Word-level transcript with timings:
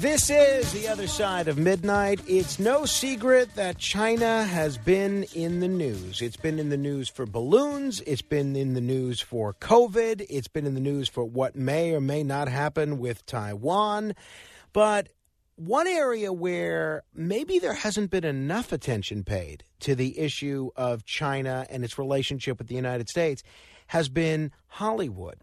This 0.00 0.30
is 0.30 0.72
the 0.72 0.88
other 0.88 1.06
side 1.06 1.46
of 1.46 1.58
midnight. 1.58 2.22
It's 2.26 2.58
no 2.58 2.86
secret 2.86 3.54
that 3.56 3.76
China 3.76 4.44
has 4.44 4.78
been 4.78 5.24
in 5.34 5.60
the 5.60 5.68
news. 5.68 6.22
It's 6.22 6.38
been 6.38 6.58
in 6.58 6.70
the 6.70 6.78
news 6.78 7.10
for 7.10 7.26
balloons. 7.26 8.00
It's 8.06 8.22
been 8.22 8.56
in 8.56 8.72
the 8.72 8.80
news 8.80 9.20
for 9.20 9.52
COVID. 9.52 10.24
It's 10.30 10.48
been 10.48 10.64
in 10.64 10.72
the 10.72 10.80
news 10.80 11.10
for 11.10 11.26
what 11.26 11.54
may 11.54 11.94
or 11.94 12.00
may 12.00 12.22
not 12.22 12.48
happen 12.48 12.98
with 12.98 13.26
Taiwan. 13.26 14.14
But 14.72 15.10
one 15.56 15.86
area 15.86 16.32
where 16.32 17.02
maybe 17.12 17.58
there 17.58 17.74
hasn't 17.74 18.10
been 18.10 18.24
enough 18.24 18.72
attention 18.72 19.22
paid 19.22 19.64
to 19.80 19.94
the 19.94 20.18
issue 20.18 20.70
of 20.76 21.04
China 21.04 21.66
and 21.68 21.84
its 21.84 21.98
relationship 21.98 22.56
with 22.56 22.68
the 22.68 22.74
United 22.74 23.10
States 23.10 23.42
has 23.88 24.08
been 24.08 24.50
Hollywood. 24.66 25.36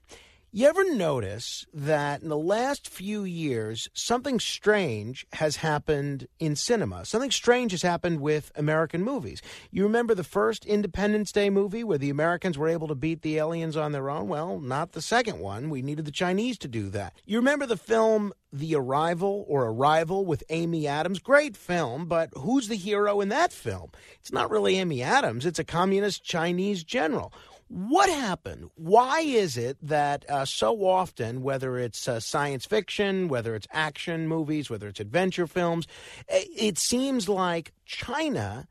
You 0.49 0.65
ever 0.69 0.89
notice 0.93 1.65
that 1.73 2.21
in 2.21 2.29
the 2.29 2.37
last 2.37 2.87
few 2.87 3.25
years, 3.25 3.89
something 3.93 4.39
strange 4.39 5.27
has 5.33 5.57
happened 5.57 6.29
in 6.39 6.55
cinema? 6.55 7.03
Something 7.03 7.31
strange 7.31 7.71
has 7.71 7.81
happened 7.81 8.21
with 8.21 8.53
American 8.55 9.03
movies. 9.03 9.41
You 9.71 9.83
remember 9.83 10.15
the 10.15 10.23
first 10.23 10.65
Independence 10.65 11.33
Day 11.33 11.49
movie 11.49 11.83
where 11.83 11.97
the 11.97 12.09
Americans 12.09 12.57
were 12.57 12.69
able 12.69 12.87
to 12.87 12.95
beat 12.95 13.23
the 13.23 13.37
aliens 13.37 13.75
on 13.75 13.91
their 13.91 14.09
own? 14.09 14.29
Well, 14.29 14.57
not 14.57 14.93
the 14.93 15.01
second 15.01 15.39
one. 15.39 15.69
We 15.69 15.81
needed 15.81 16.05
the 16.05 16.11
Chinese 16.11 16.57
to 16.59 16.69
do 16.69 16.89
that. 16.91 17.13
You 17.25 17.39
remember 17.39 17.65
the 17.65 17.75
film 17.75 18.31
The 18.53 18.73
Arrival 18.75 19.43
or 19.49 19.65
Arrival 19.65 20.25
with 20.25 20.45
Amy 20.49 20.87
Adams? 20.87 21.19
Great 21.19 21.57
film, 21.57 22.05
but 22.05 22.29
who's 22.37 22.69
the 22.69 22.77
hero 22.77 23.19
in 23.19 23.27
that 23.29 23.51
film? 23.51 23.91
It's 24.21 24.31
not 24.31 24.49
really 24.49 24.77
Amy 24.77 25.03
Adams, 25.03 25.45
it's 25.45 25.59
a 25.59 25.65
communist 25.65 26.23
Chinese 26.23 26.85
general. 26.85 27.33
What 27.69 28.09
happened? 28.09 28.69
Why 28.75 29.19
is 29.19 29.57
it 29.57 29.77
that 29.81 30.29
uh, 30.29 30.45
so 30.45 30.85
often, 30.85 31.41
whether 31.41 31.77
it's 31.77 32.07
uh, 32.07 32.21
science 32.21 32.65
fiction, 32.65 33.27
whether 33.27 33.55
it's 33.55 33.67
action 33.71 34.27
movies, 34.27 34.69
whether 34.69 34.87
it's 34.87 35.01
adventure 35.01 35.47
films, 35.47 35.85
it 36.29 36.77
seems 36.77 37.27
like 37.27 37.73
China 37.85 38.67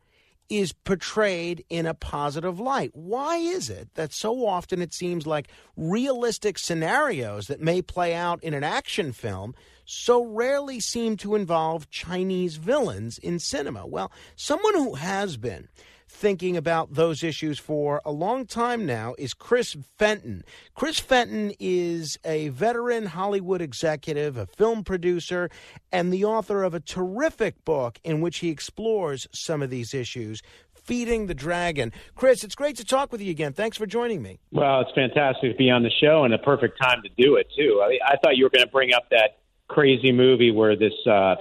is 0.49 0.73
portrayed 0.73 1.65
in 1.69 1.87
a 1.87 1.95
positive 1.95 2.61
light. 2.61 2.91
Why 2.95 3.37
is 3.37 3.69
it 3.69 3.89
that 3.95 4.13
so 4.13 4.47
often 4.47 4.81
it 4.81 4.95
seems 4.95 5.27
like 5.27 5.49
realistic 5.77 6.57
scenarios 6.57 7.49
that 7.49 7.61
may 7.61 7.83
play 7.83 8.15
out 8.15 8.43
in 8.43 8.55
an 8.55 8.65
action 8.65 9.13
film 9.13 9.55
so 9.85 10.25
rarely 10.25 10.81
seem 10.81 11.17
to 11.19 11.35
involve 11.35 11.91
Chinese 11.91 12.57
villains 12.57 13.19
in 13.19 13.41
cinema? 13.41 13.87
Well, 13.87 14.13
someone 14.37 14.75
who 14.75 14.95
has 14.95 15.37
been 15.37 15.69
thinking 16.17 16.57
about 16.57 16.95
those 16.95 17.23
issues 17.23 17.59
for 17.59 18.01
a 18.05 18.11
long 18.11 18.47
time 18.47 18.87
now 18.87 19.15
is 19.19 19.35
Chris 19.35 19.77
Fenton. 19.99 20.43
Chris 20.75 20.99
Fenton 20.99 21.53
is 21.61 22.19
a 22.25 22.49
veteran 22.49 23.05
Hollywood 23.05 23.61
executive, 23.61 24.39
a 24.39 24.47
film 24.47 24.83
producer, 24.83 25.51
and 25.93 26.11
the 26.11 26.25
author 26.25 26.63
of 26.63 26.73
a 26.73 26.81
terrific 26.81 27.63
book 27.67 27.99
in 28.03 28.23
which 28.23 28.39
he 28.39 28.49
explores 28.49 29.27
some 29.33 29.63
of 29.63 29.69
these 29.69 29.93
issues. 29.93 30.41
Feeding 30.73 31.27
the 31.27 31.35
Dragon. 31.35 31.93
Chris, 32.15 32.45
it's 32.45 32.55
great 32.55 32.77
to 32.77 32.85
talk 32.85 33.13
with 33.13 33.21
you 33.21 33.31
again. 33.31 33.53
Thanks 33.53 33.77
for 33.77 33.87
joining 33.87 34.23
me. 34.23 34.39
Well, 34.53 34.81
it's 34.81 34.93
fantastic 34.95 35.51
to 35.51 35.57
be 35.57 35.69
on 35.69 35.83
the 35.83 35.91
show 35.91 36.25
and 36.25 36.33
a 36.33 36.39
perfect 36.39 36.81
time 36.81 37.03
to 37.03 37.09
do 37.23 37.37
it, 37.37 37.49
too. 37.59 37.83
I, 37.85 37.99
I 38.13 38.17
thought 38.23 38.37
you 38.37 38.45
were 38.45 38.51
going 38.51 38.65
to 38.65 38.71
bring 38.71 38.95
up 38.95 39.11
that 39.11 39.39
crazy 39.69 40.13
movie 40.13 40.53
where 40.53 40.77
this 40.77 40.95
uh, 41.05 41.35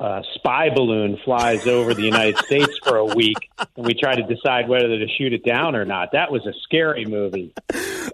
uh, 0.00 0.22
spy 0.34 0.70
balloon 0.70 1.18
flies 1.24 1.66
over 1.66 1.92
the 1.92 2.02
United 2.02 2.38
States 2.38 2.78
for 2.82 2.96
a 2.96 3.04
week, 3.04 3.50
and 3.76 3.86
we 3.86 3.92
try 3.92 4.14
to 4.14 4.22
decide 4.22 4.66
whether 4.66 4.88
to 4.88 5.06
shoot 5.18 5.34
it 5.34 5.44
down 5.44 5.76
or 5.76 5.84
not. 5.84 6.12
That 6.12 6.32
was 6.32 6.46
a 6.46 6.54
scary 6.62 7.04
movie. 7.04 7.52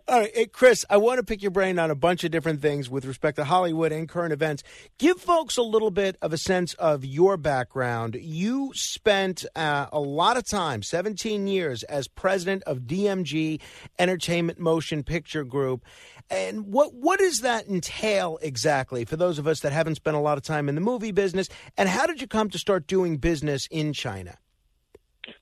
All 0.08 0.20
right, 0.20 0.30
hey, 0.34 0.46
Chris, 0.46 0.84
I 0.90 0.96
want 0.96 1.18
to 1.18 1.24
pick 1.24 1.42
your 1.42 1.52
brain 1.52 1.78
on 1.78 1.92
a 1.92 1.94
bunch 1.94 2.24
of 2.24 2.32
different 2.32 2.60
things 2.60 2.90
with 2.90 3.04
respect 3.04 3.36
to 3.36 3.44
Hollywood 3.44 3.92
and 3.92 4.08
current 4.08 4.32
events. 4.32 4.64
Give 4.98 5.18
folks 5.18 5.56
a 5.56 5.62
little 5.62 5.92
bit 5.92 6.16
of 6.22 6.32
a 6.32 6.38
sense 6.38 6.74
of 6.74 7.04
your 7.04 7.36
background. 7.36 8.16
You 8.20 8.72
spent 8.74 9.44
uh, 9.54 9.86
a 9.92 10.00
lot 10.00 10.36
of 10.36 10.44
time, 10.44 10.82
17 10.82 11.46
years, 11.46 11.84
as 11.84 12.08
president 12.08 12.64
of 12.64 12.80
DMG 12.80 13.60
Entertainment 13.96 14.58
Motion 14.58 15.04
Picture 15.04 15.44
Group. 15.44 15.84
And 16.28 16.72
what 16.72 16.92
what 16.92 17.20
does 17.20 17.40
that 17.40 17.68
entail 17.68 18.38
exactly 18.42 19.04
for 19.04 19.16
those 19.16 19.38
of 19.38 19.46
us 19.46 19.60
that 19.60 19.72
haven't 19.72 19.94
spent 19.94 20.16
a 20.16 20.20
lot 20.20 20.36
of 20.36 20.42
time 20.42 20.68
in 20.68 20.74
the 20.74 20.80
movie 20.80 21.12
business? 21.12 21.48
And 21.76 21.88
how 21.88 22.06
did 22.06 22.20
you 22.20 22.26
come 22.26 22.50
to 22.50 22.58
start 22.58 22.86
doing 22.86 23.18
business 23.18 23.66
in 23.70 23.92
China? 23.92 24.38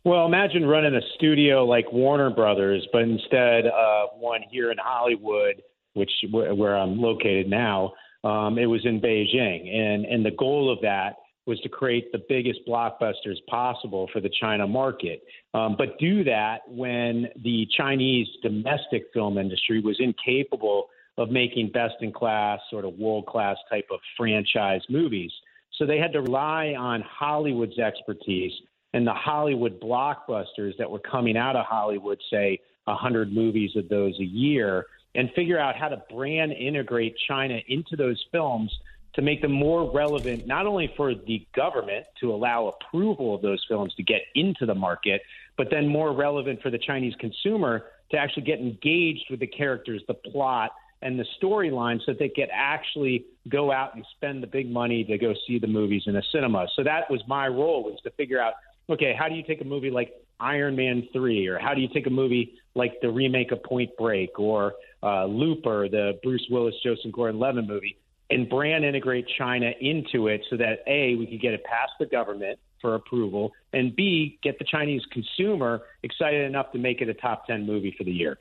Well, 0.05 0.27
imagine 0.27 0.65
running 0.67 0.95
a 0.95 1.01
studio 1.15 1.65
like 1.65 1.91
Warner 1.93 2.31
Brothers, 2.31 2.87
but 2.93 3.03
instead 3.03 3.67
of 3.67 4.09
one 4.19 4.41
here 4.51 4.71
in 4.71 4.79
Hollywood, 4.79 5.63
which 5.93 6.11
where 6.31 6.77
I'm 6.77 7.01
located 7.01 7.49
now, 7.49 7.93
um, 8.25 8.59
it 8.59 8.67
was 8.67 8.85
in 8.85 9.01
Beijing, 9.01 9.69
and 9.75 10.05
and 10.07 10.25
the 10.25 10.31
goal 10.31 10.73
of 10.73 10.81
that 10.83 11.17
was 11.47 11.61
to 11.61 11.69
create 11.69 12.11
the 12.11 12.23
biggest 12.29 12.61
blockbusters 12.67 13.37
possible 13.49 14.09
for 14.13 14.21
the 14.21 14.31
China 14.41 14.67
market, 14.67 15.23
um, 15.53 15.77
but 15.77 15.99
do 15.99 16.25
that 16.25 16.61
when 16.67 17.29
the 17.43 17.67
Chinese 17.77 18.27
domestic 18.43 19.05
film 19.13 19.37
industry 19.37 19.81
was 19.81 19.97
incapable 20.01 20.89
of 21.19 21.31
making 21.31 21.71
best 21.71 21.95
in 22.01 22.13
class, 22.13 22.59
sort 22.71 22.87
of 22.87 22.95
world 22.95 23.27
class 23.27 23.57
type 23.71 23.87
of 23.93 24.01
franchise 24.17 24.81
movies. 24.89 25.31
So 25.79 25.87
they 25.87 25.99
had 25.99 26.13
to 26.13 26.21
rely 26.21 26.75
on 26.79 27.03
Hollywood's 27.03 27.79
expertise 27.79 28.53
and 28.93 29.07
the 29.07 29.13
Hollywood 29.13 29.81
blockbusters 29.81 30.77
that 30.79 30.89
were 30.89 31.01
coming 31.01 31.37
out 31.37 31.57
of 31.57 31.67
Hollywood, 31.67 32.21
say 32.31 32.61
100 32.85 33.33
movies 33.33 33.73
of 33.77 33.89
those 33.89 34.19
a 34.21 34.25
year, 34.25 34.87
and 35.17 35.31
figure 35.35 35.59
out 35.59 35.77
how 35.77 35.89
to 35.89 36.03
brand 36.11 36.53
integrate 36.53 37.17
China 37.29 37.59
into 37.69 37.97
those 37.97 38.23
films 38.31 38.73
to 39.15 39.23
make 39.23 39.43
them 39.43 39.53
more 39.53 39.91
relevant, 39.93 40.47
not 40.47 40.67
only 40.67 40.93
for 40.97 41.15
the 41.15 41.47
government 41.55 42.05
to 42.21 42.33
allow 42.33 42.69
approval 42.69 43.35
of 43.35 43.43
those 43.43 43.65
films 43.69 43.95
to 43.95 44.03
get 44.03 44.23
into 44.35 44.67
the 44.67 44.75
market, 44.75 45.23
but 45.57 45.69
then 45.71 45.87
more 45.87 46.13
relevant 46.13 46.61
for 46.63 46.71
the 46.71 46.79
Chinese 46.79 47.15
consumer 47.21 47.85
to 48.11 48.17
actually 48.17 48.43
get 48.43 48.59
engaged 48.59 49.25
with 49.31 49.41
the 49.41 49.47
characters, 49.47 50.03
the 50.09 50.15
plot, 50.15 50.71
and 51.03 51.19
the 51.19 51.27
storyline 51.43 51.99
so 51.99 52.13
that 52.13 52.19
they 52.19 52.29
could 52.29 52.49
actually 52.53 53.27
go 53.49 53.71
out 53.71 53.95
and 53.95 54.05
spend 54.17 54.43
the 54.43 54.47
big 54.47 54.71
money 54.71 55.05
to 55.05 55.19
go 55.19 55.35
see 55.47 55.59
the 55.59 55.67
movies 55.67 56.03
in 56.07 56.17
a 56.17 56.23
cinema. 56.33 56.67
So 56.77 56.83
that 56.85 57.11
was 57.11 57.21
my 57.29 57.47
role 57.49 57.85
was 57.85 58.01
to 58.05 58.11
figure 58.13 58.41
out, 58.41 58.55
okay, 58.89 59.15
how 59.19 59.29
do 59.29 59.35
you 59.35 59.43
take 59.43 59.61
a 59.61 59.65
movie 59.65 59.91
like 59.91 60.13
Iron 60.41 60.77
Man 60.77 61.07
3 61.13 61.47
or 61.47 61.59
how 61.59 61.75
do 61.75 61.81
you 61.81 61.89
take 61.93 62.07
a 62.07 62.11
movie 62.11 62.55
like 62.75 63.01
the 63.03 63.11
remake 63.11 63.53
of 63.53 63.63
Point 63.63 63.91
Break 63.97 64.39
or 64.39 64.75
uh, 65.03 65.27
Looper, 65.27 65.89
the 65.89 66.19
Bruce 66.23 66.47
Willis, 66.51 66.75
Joseph 66.83 67.13
Gordon-Levitt 67.13 67.69
movie 67.69 67.99
and 68.31 68.49
brand 68.49 68.85
integrate 68.85 69.27
China 69.39 69.71
into 69.81 70.29
it 70.29 70.43
so 70.51 70.57
that 70.57 70.81
A, 70.87 71.15
we 71.17 71.27
could 71.27 71.41
get 71.41 71.55
it 71.55 71.65
past 71.65 71.93
the 71.99 72.07
government 72.07 72.59
for 72.85 72.95
approval, 72.97 73.55
and 73.73 73.97
B, 73.97 74.39
get 74.43 74.59
the 74.59 74.65
Chinese 74.67 75.01
consumer 75.11 75.81
excited 76.03 76.45
enough 76.45 76.71
to 76.73 76.79
make 76.79 77.01
it 77.01 77.09
a 77.09 77.15
top 77.15 77.47
10 77.47 77.65
movie 77.65 77.95
for 77.97 78.05
the 78.05 78.13
year. 78.13 78.37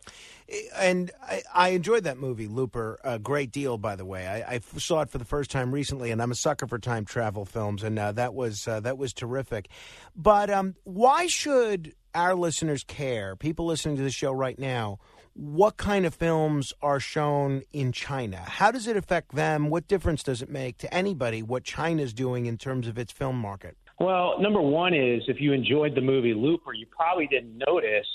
And 0.77 1.11
I, 1.21 1.43
I 1.53 1.69
enjoyed 1.69 2.03
that 2.03 2.17
movie, 2.17 2.47
Looper, 2.47 2.99
a 3.05 3.19
great 3.19 3.53
deal, 3.53 3.77
by 3.77 3.95
the 3.95 4.03
way. 4.03 4.27
I, 4.27 4.55
I, 4.55 4.59
saw 4.59 4.99
it 4.99 5.09
for 5.09 5.17
the 5.17 5.23
first 5.23 5.49
time 5.49 5.73
recently, 5.73 6.11
and 6.11 6.21
I'm 6.21 6.29
a 6.29 6.35
sucker 6.35 6.67
for 6.67 6.77
time 6.77 7.05
travel 7.05 7.45
films, 7.45 7.83
and 7.83 7.97
uh, 7.97 8.11
that 8.11 8.33
was 8.33 8.67
uh, 8.67 8.81
that 8.81 8.97
was 8.97 9.13
terrific. 9.13 9.69
But 10.13 10.49
um, 10.49 10.75
why 10.83 11.27
should 11.27 11.93
our 12.13 12.35
listeners 12.35 12.83
care, 12.83 13.37
people 13.37 13.65
listening 13.65 13.95
to 13.95 14.03
the 14.03 14.11
show 14.11 14.33
right 14.33 14.59
now, 14.59 14.99
what 15.35 15.77
kind 15.77 16.05
of 16.05 16.13
films 16.13 16.73
are 16.81 16.99
shown 16.99 17.61
in 17.71 17.93
China? 17.93 18.43
How 18.45 18.71
does 18.71 18.87
it 18.87 18.97
affect 18.97 19.33
them? 19.33 19.69
What 19.69 19.87
difference 19.87 20.21
does 20.21 20.41
it 20.41 20.49
make 20.49 20.79
to 20.79 20.93
anybody 20.93 21.41
what 21.41 21.63
China's 21.63 22.13
doing 22.13 22.45
in 22.45 22.57
terms 22.57 22.89
of 22.89 22.97
its 22.97 23.13
film 23.13 23.37
market? 23.37 23.77
Well, 23.99 24.39
number 24.39 24.61
one 24.61 24.93
is 24.93 25.23
if 25.27 25.39
you 25.39 25.53
enjoyed 25.53 25.95
the 25.95 26.01
movie 26.01 26.33
Looper, 26.33 26.73
you 26.73 26.85
probably 26.87 27.27
didn't 27.27 27.57
notice 27.67 28.07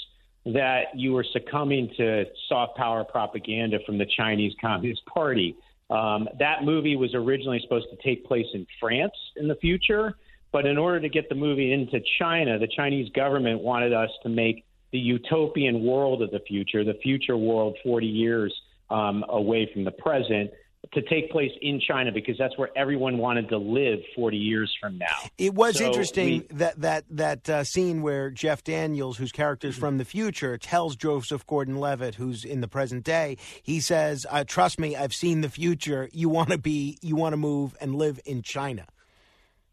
that 0.47 0.85
you 0.95 1.13
were 1.13 1.25
succumbing 1.33 1.91
to 1.97 2.25
soft 2.49 2.77
power 2.77 3.05
propaganda 3.05 3.79
from 3.85 3.99
the 3.99 4.07
Chinese 4.17 4.53
Communist 4.61 5.05
Party. 5.07 5.57
Um, 5.91 6.29
that 6.39 6.65
movie 6.65 6.97
was 6.97 7.15
originally 7.15 7.61
supposed 7.63 7.87
to 7.91 7.97
take 8.03 8.25
place 8.25 8.47
in 8.55 8.67
France 8.81 9.13
in 9.37 9.49
the 9.49 9.57
future, 9.57 10.15
but 10.53 10.67
in 10.67 10.79
order 10.79 11.01
to 11.01 11.09
get 11.09 11.29
the 11.29 11.35
movie 11.35 11.73
into 11.73 12.01
China, 12.19 12.59
the 12.59 12.69
Chinese 12.69 13.11
government 13.13 13.61
wanted 13.61 13.93
us 13.93 14.11
to 14.23 14.29
make 14.29 14.65
the 14.93 14.99
utopian 14.99 15.85
world 15.85 16.23
of 16.23 16.31
the 16.31 16.41
future, 16.41 16.85
the 16.85 16.99
future 17.03 17.37
world 17.37 17.77
40 17.83 18.07
years 18.07 18.55
um, 18.91 19.25
away 19.29 19.71
from 19.73 19.85
the 19.85 19.91
present, 19.91 20.51
to 20.93 21.03
take 21.03 21.31
place 21.31 21.51
in 21.61 21.81
China 21.81 22.13
because 22.13 22.39
that's 22.39 22.57
where 22.57 22.71
everyone 22.77 23.19
wanted 23.19 23.49
to 23.51 23.59
live 23.59 23.99
40 24.15 24.37
years 24.37 24.75
from 24.81 24.97
now. 24.97 25.07
It 25.37 25.53
was 25.55 25.79
So 25.79 25.87
interesting 25.87 26.47
we- 26.51 26.57
that 26.57 26.81
that 26.81 27.05
that 27.11 27.49
uh, 27.51 27.65
scene 27.65 28.01
where 28.01 28.31
Jeff 28.31 28.65
Daniels, 28.65 29.19
whose 29.19 29.33
character 29.33 29.69
is 29.69 29.77
from 29.77 29.99
the 29.99 30.05
future, 30.05 30.57
tells 30.57 30.97
Joseph 30.97 31.47
Gordon-Levitt, 31.47 32.15
who's 32.15 32.45
in 32.45 32.61
the 32.61 32.69
present 32.69 33.05
day, 33.05 33.37
he 33.63 33.81
says, 33.81 34.25
uh, 34.31 34.45
"Trust 34.45 34.79
me, 34.79 34.97
I've 34.97 35.15
seen 35.15 35.41
the 35.43 35.51
future. 35.51 36.09
You 36.13 36.29
want 36.29 36.51
to 36.51 36.59
be, 36.59 36.97
you 37.03 37.17
want 37.17 37.33
to 37.35 37.39
move 37.39 37.77
and 37.81 37.95
live 37.97 38.21
in 38.25 38.43
China." 38.43 38.87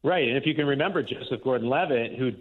Right. 0.03 0.27
And 0.27 0.37
if 0.37 0.45
you 0.45 0.53
can 0.53 0.67
remember 0.67 1.01
Joseph 1.01 1.43
Gordon 1.43 1.69
Levitt, 1.69 2.17
who 2.19 2.31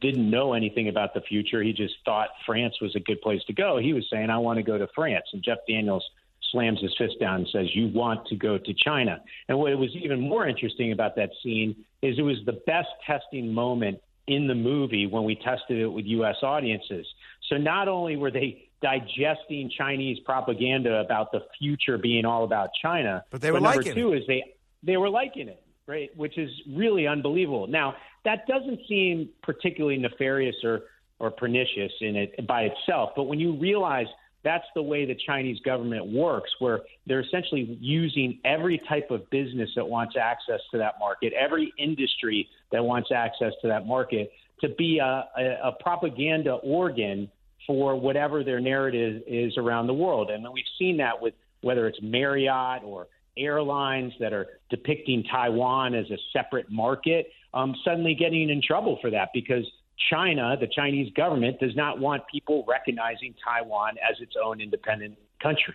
didn't 0.00 0.30
know 0.30 0.52
anything 0.54 0.88
about 0.88 1.14
the 1.14 1.20
future, 1.22 1.62
he 1.62 1.72
just 1.72 1.94
thought 2.04 2.28
France 2.46 2.74
was 2.80 2.94
a 2.96 3.00
good 3.00 3.20
place 3.22 3.42
to 3.46 3.52
go. 3.52 3.76
He 3.78 3.92
was 3.92 4.06
saying, 4.10 4.30
I 4.30 4.38
want 4.38 4.58
to 4.58 4.62
go 4.62 4.78
to 4.78 4.86
France. 4.94 5.26
And 5.32 5.42
Jeff 5.42 5.58
Daniels 5.68 6.04
slams 6.50 6.80
his 6.80 6.94
fist 6.98 7.14
down 7.20 7.36
and 7.36 7.48
says, 7.52 7.66
You 7.74 7.88
want 7.88 8.26
to 8.26 8.36
go 8.36 8.58
to 8.58 8.74
China. 8.74 9.20
And 9.48 9.58
what 9.58 9.76
was 9.78 9.90
even 9.94 10.20
more 10.20 10.46
interesting 10.46 10.92
about 10.92 11.16
that 11.16 11.30
scene 11.42 11.76
is 12.02 12.18
it 12.18 12.22
was 12.22 12.38
the 12.46 12.60
best 12.66 12.88
testing 13.06 13.52
moment 13.52 14.00
in 14.26 14.46
the 14.46 14.54
movie 14.54 15.06
when 15.06 15.24
we 15.24 15.34
tested 15.34 15.78
it 15.78 15.88
with 15.88 16.04
U.S. 16.06 16.36
audiences. 16.42 17.06
So 17.48 17.56
not 17.56 17.88
only 17.88 18.16
were 18.16 18.30
they 18.30 18.70
digesting 18.80 19.70
Chinese 19.76 20.18
propaganda 20.24 21.00
about 21.00 21.32
the 21.32 21.40
future 21.58 21.98
being 21.98 22.24
all 22.24 22.44
about 22.44 22.70
China, 22.80 23.24
But 23.30 23.40
they 23.40 23.50
were 23.50 23.60
number 23.60 23.78
liking 23.78 23.94
two 23.94 24.12
is 24.12 24.22
they 24.26 24.54
they 24.82 24.96
were 24.96 25.10
liking 25.10 25.48
it, 25.48 25.62
right? 25.86 26.10
Which 26.16 26.38
is 26.38 26.50
really 26.74 27.06
unbelievable. 27.06 27.66
Now 27.66 27.96
that 28.24 28.46
doesn't 28.46 28.80
seem 28.88 29.28
particularly 29.42 29.98
nefarious 29.98 30.56
or 30.64 30.82
or 31.18 31.30
pernicious 31.30 31.92
in 32.00 32.16
it 32.16 32.46
by 32.46 32.62
itself, 32.62 33.10
but 33.14 33.24
when 33.24 33.38
you 33.38 33.58
realize 33.58 34.06
that's 34.42 34.64
the 34.74 34.82
way 34.82 35.04
the 35.04 35.16
Chinese 35.26 35.58
government 35.60 36.06
works, 36.06 36.50
where 36.60 36.80
they're 37.06 37.20
essentially 37.20 37.76
using 37.80 38.38
every 38.44 38.80
type 38.88 39.10
of 39.10 39.28
business 39.30 39.70
that 39.76 39.86
wants 39.86 40.14
access 40.20 40.60
to 40.70 40.78
that 40.78 40.94
market, 40.98 41.32
every 41.32 41.72
industry 41.78 42.48
that 42.72 42.82
wants 42.82 43.10
access 43.14 43.52
to 43.62 43.68
that 43.68 43.86
market, 43.86 44.30
to 44.60 44.68
be 44.70 44.98
a, 44.98 45.24
a, 45.38 45.68
a 45.68 45.72
propaganda 45.80 46.52
organ 46.62 47.30
for 47.66 47.94
whatever 47.94 48.42
their 48.42 48.60
narrative 48.60 49.22
is 49.26 49.56
around 49.56 49.86
the 49.86 49.94
world. 49.94 50.30
And 50.30 50.46
we've 50.52 50.64
seen 50.78 50.96
that 50.98 51.20
with 51.20 51.34
whether 51.60 51.86
it's 51.86 51.98
Marriott 52.02 52.82
or 52.82 53.06
airlines 53.36 54.12
that 54.20 54.32
are 54.32 54.46
depicting 54.70 55.22
Taiwan 55.30 55.94
as 55.94 56.10
a 56.10 56.16
separate 56.32 56.70
market, 56.70 57.28
um, 57.52 57.74
suddenly 57.84 58.14
getting 58.14 58.50
in 58.50 58.62
trouble 58.62 58.98
for 59.00 59.10
that 59.10 59.28
because 59.34 59.64
China, 60.08 60.56
the 60.58 60.66
Chinese 60.66 61.12
government, 61.14 61.60
does 61.60 61.76
not 61.76 61.98
want 61.98 62.22
people 62.32 62.64
recognizing 62.66 63.34
Taiwan 63.44 63.96
as 63.98 64.20
its 64.20 64.34
own 64.42 64.60
independent 64.60 65.18
country. 65.42 65.74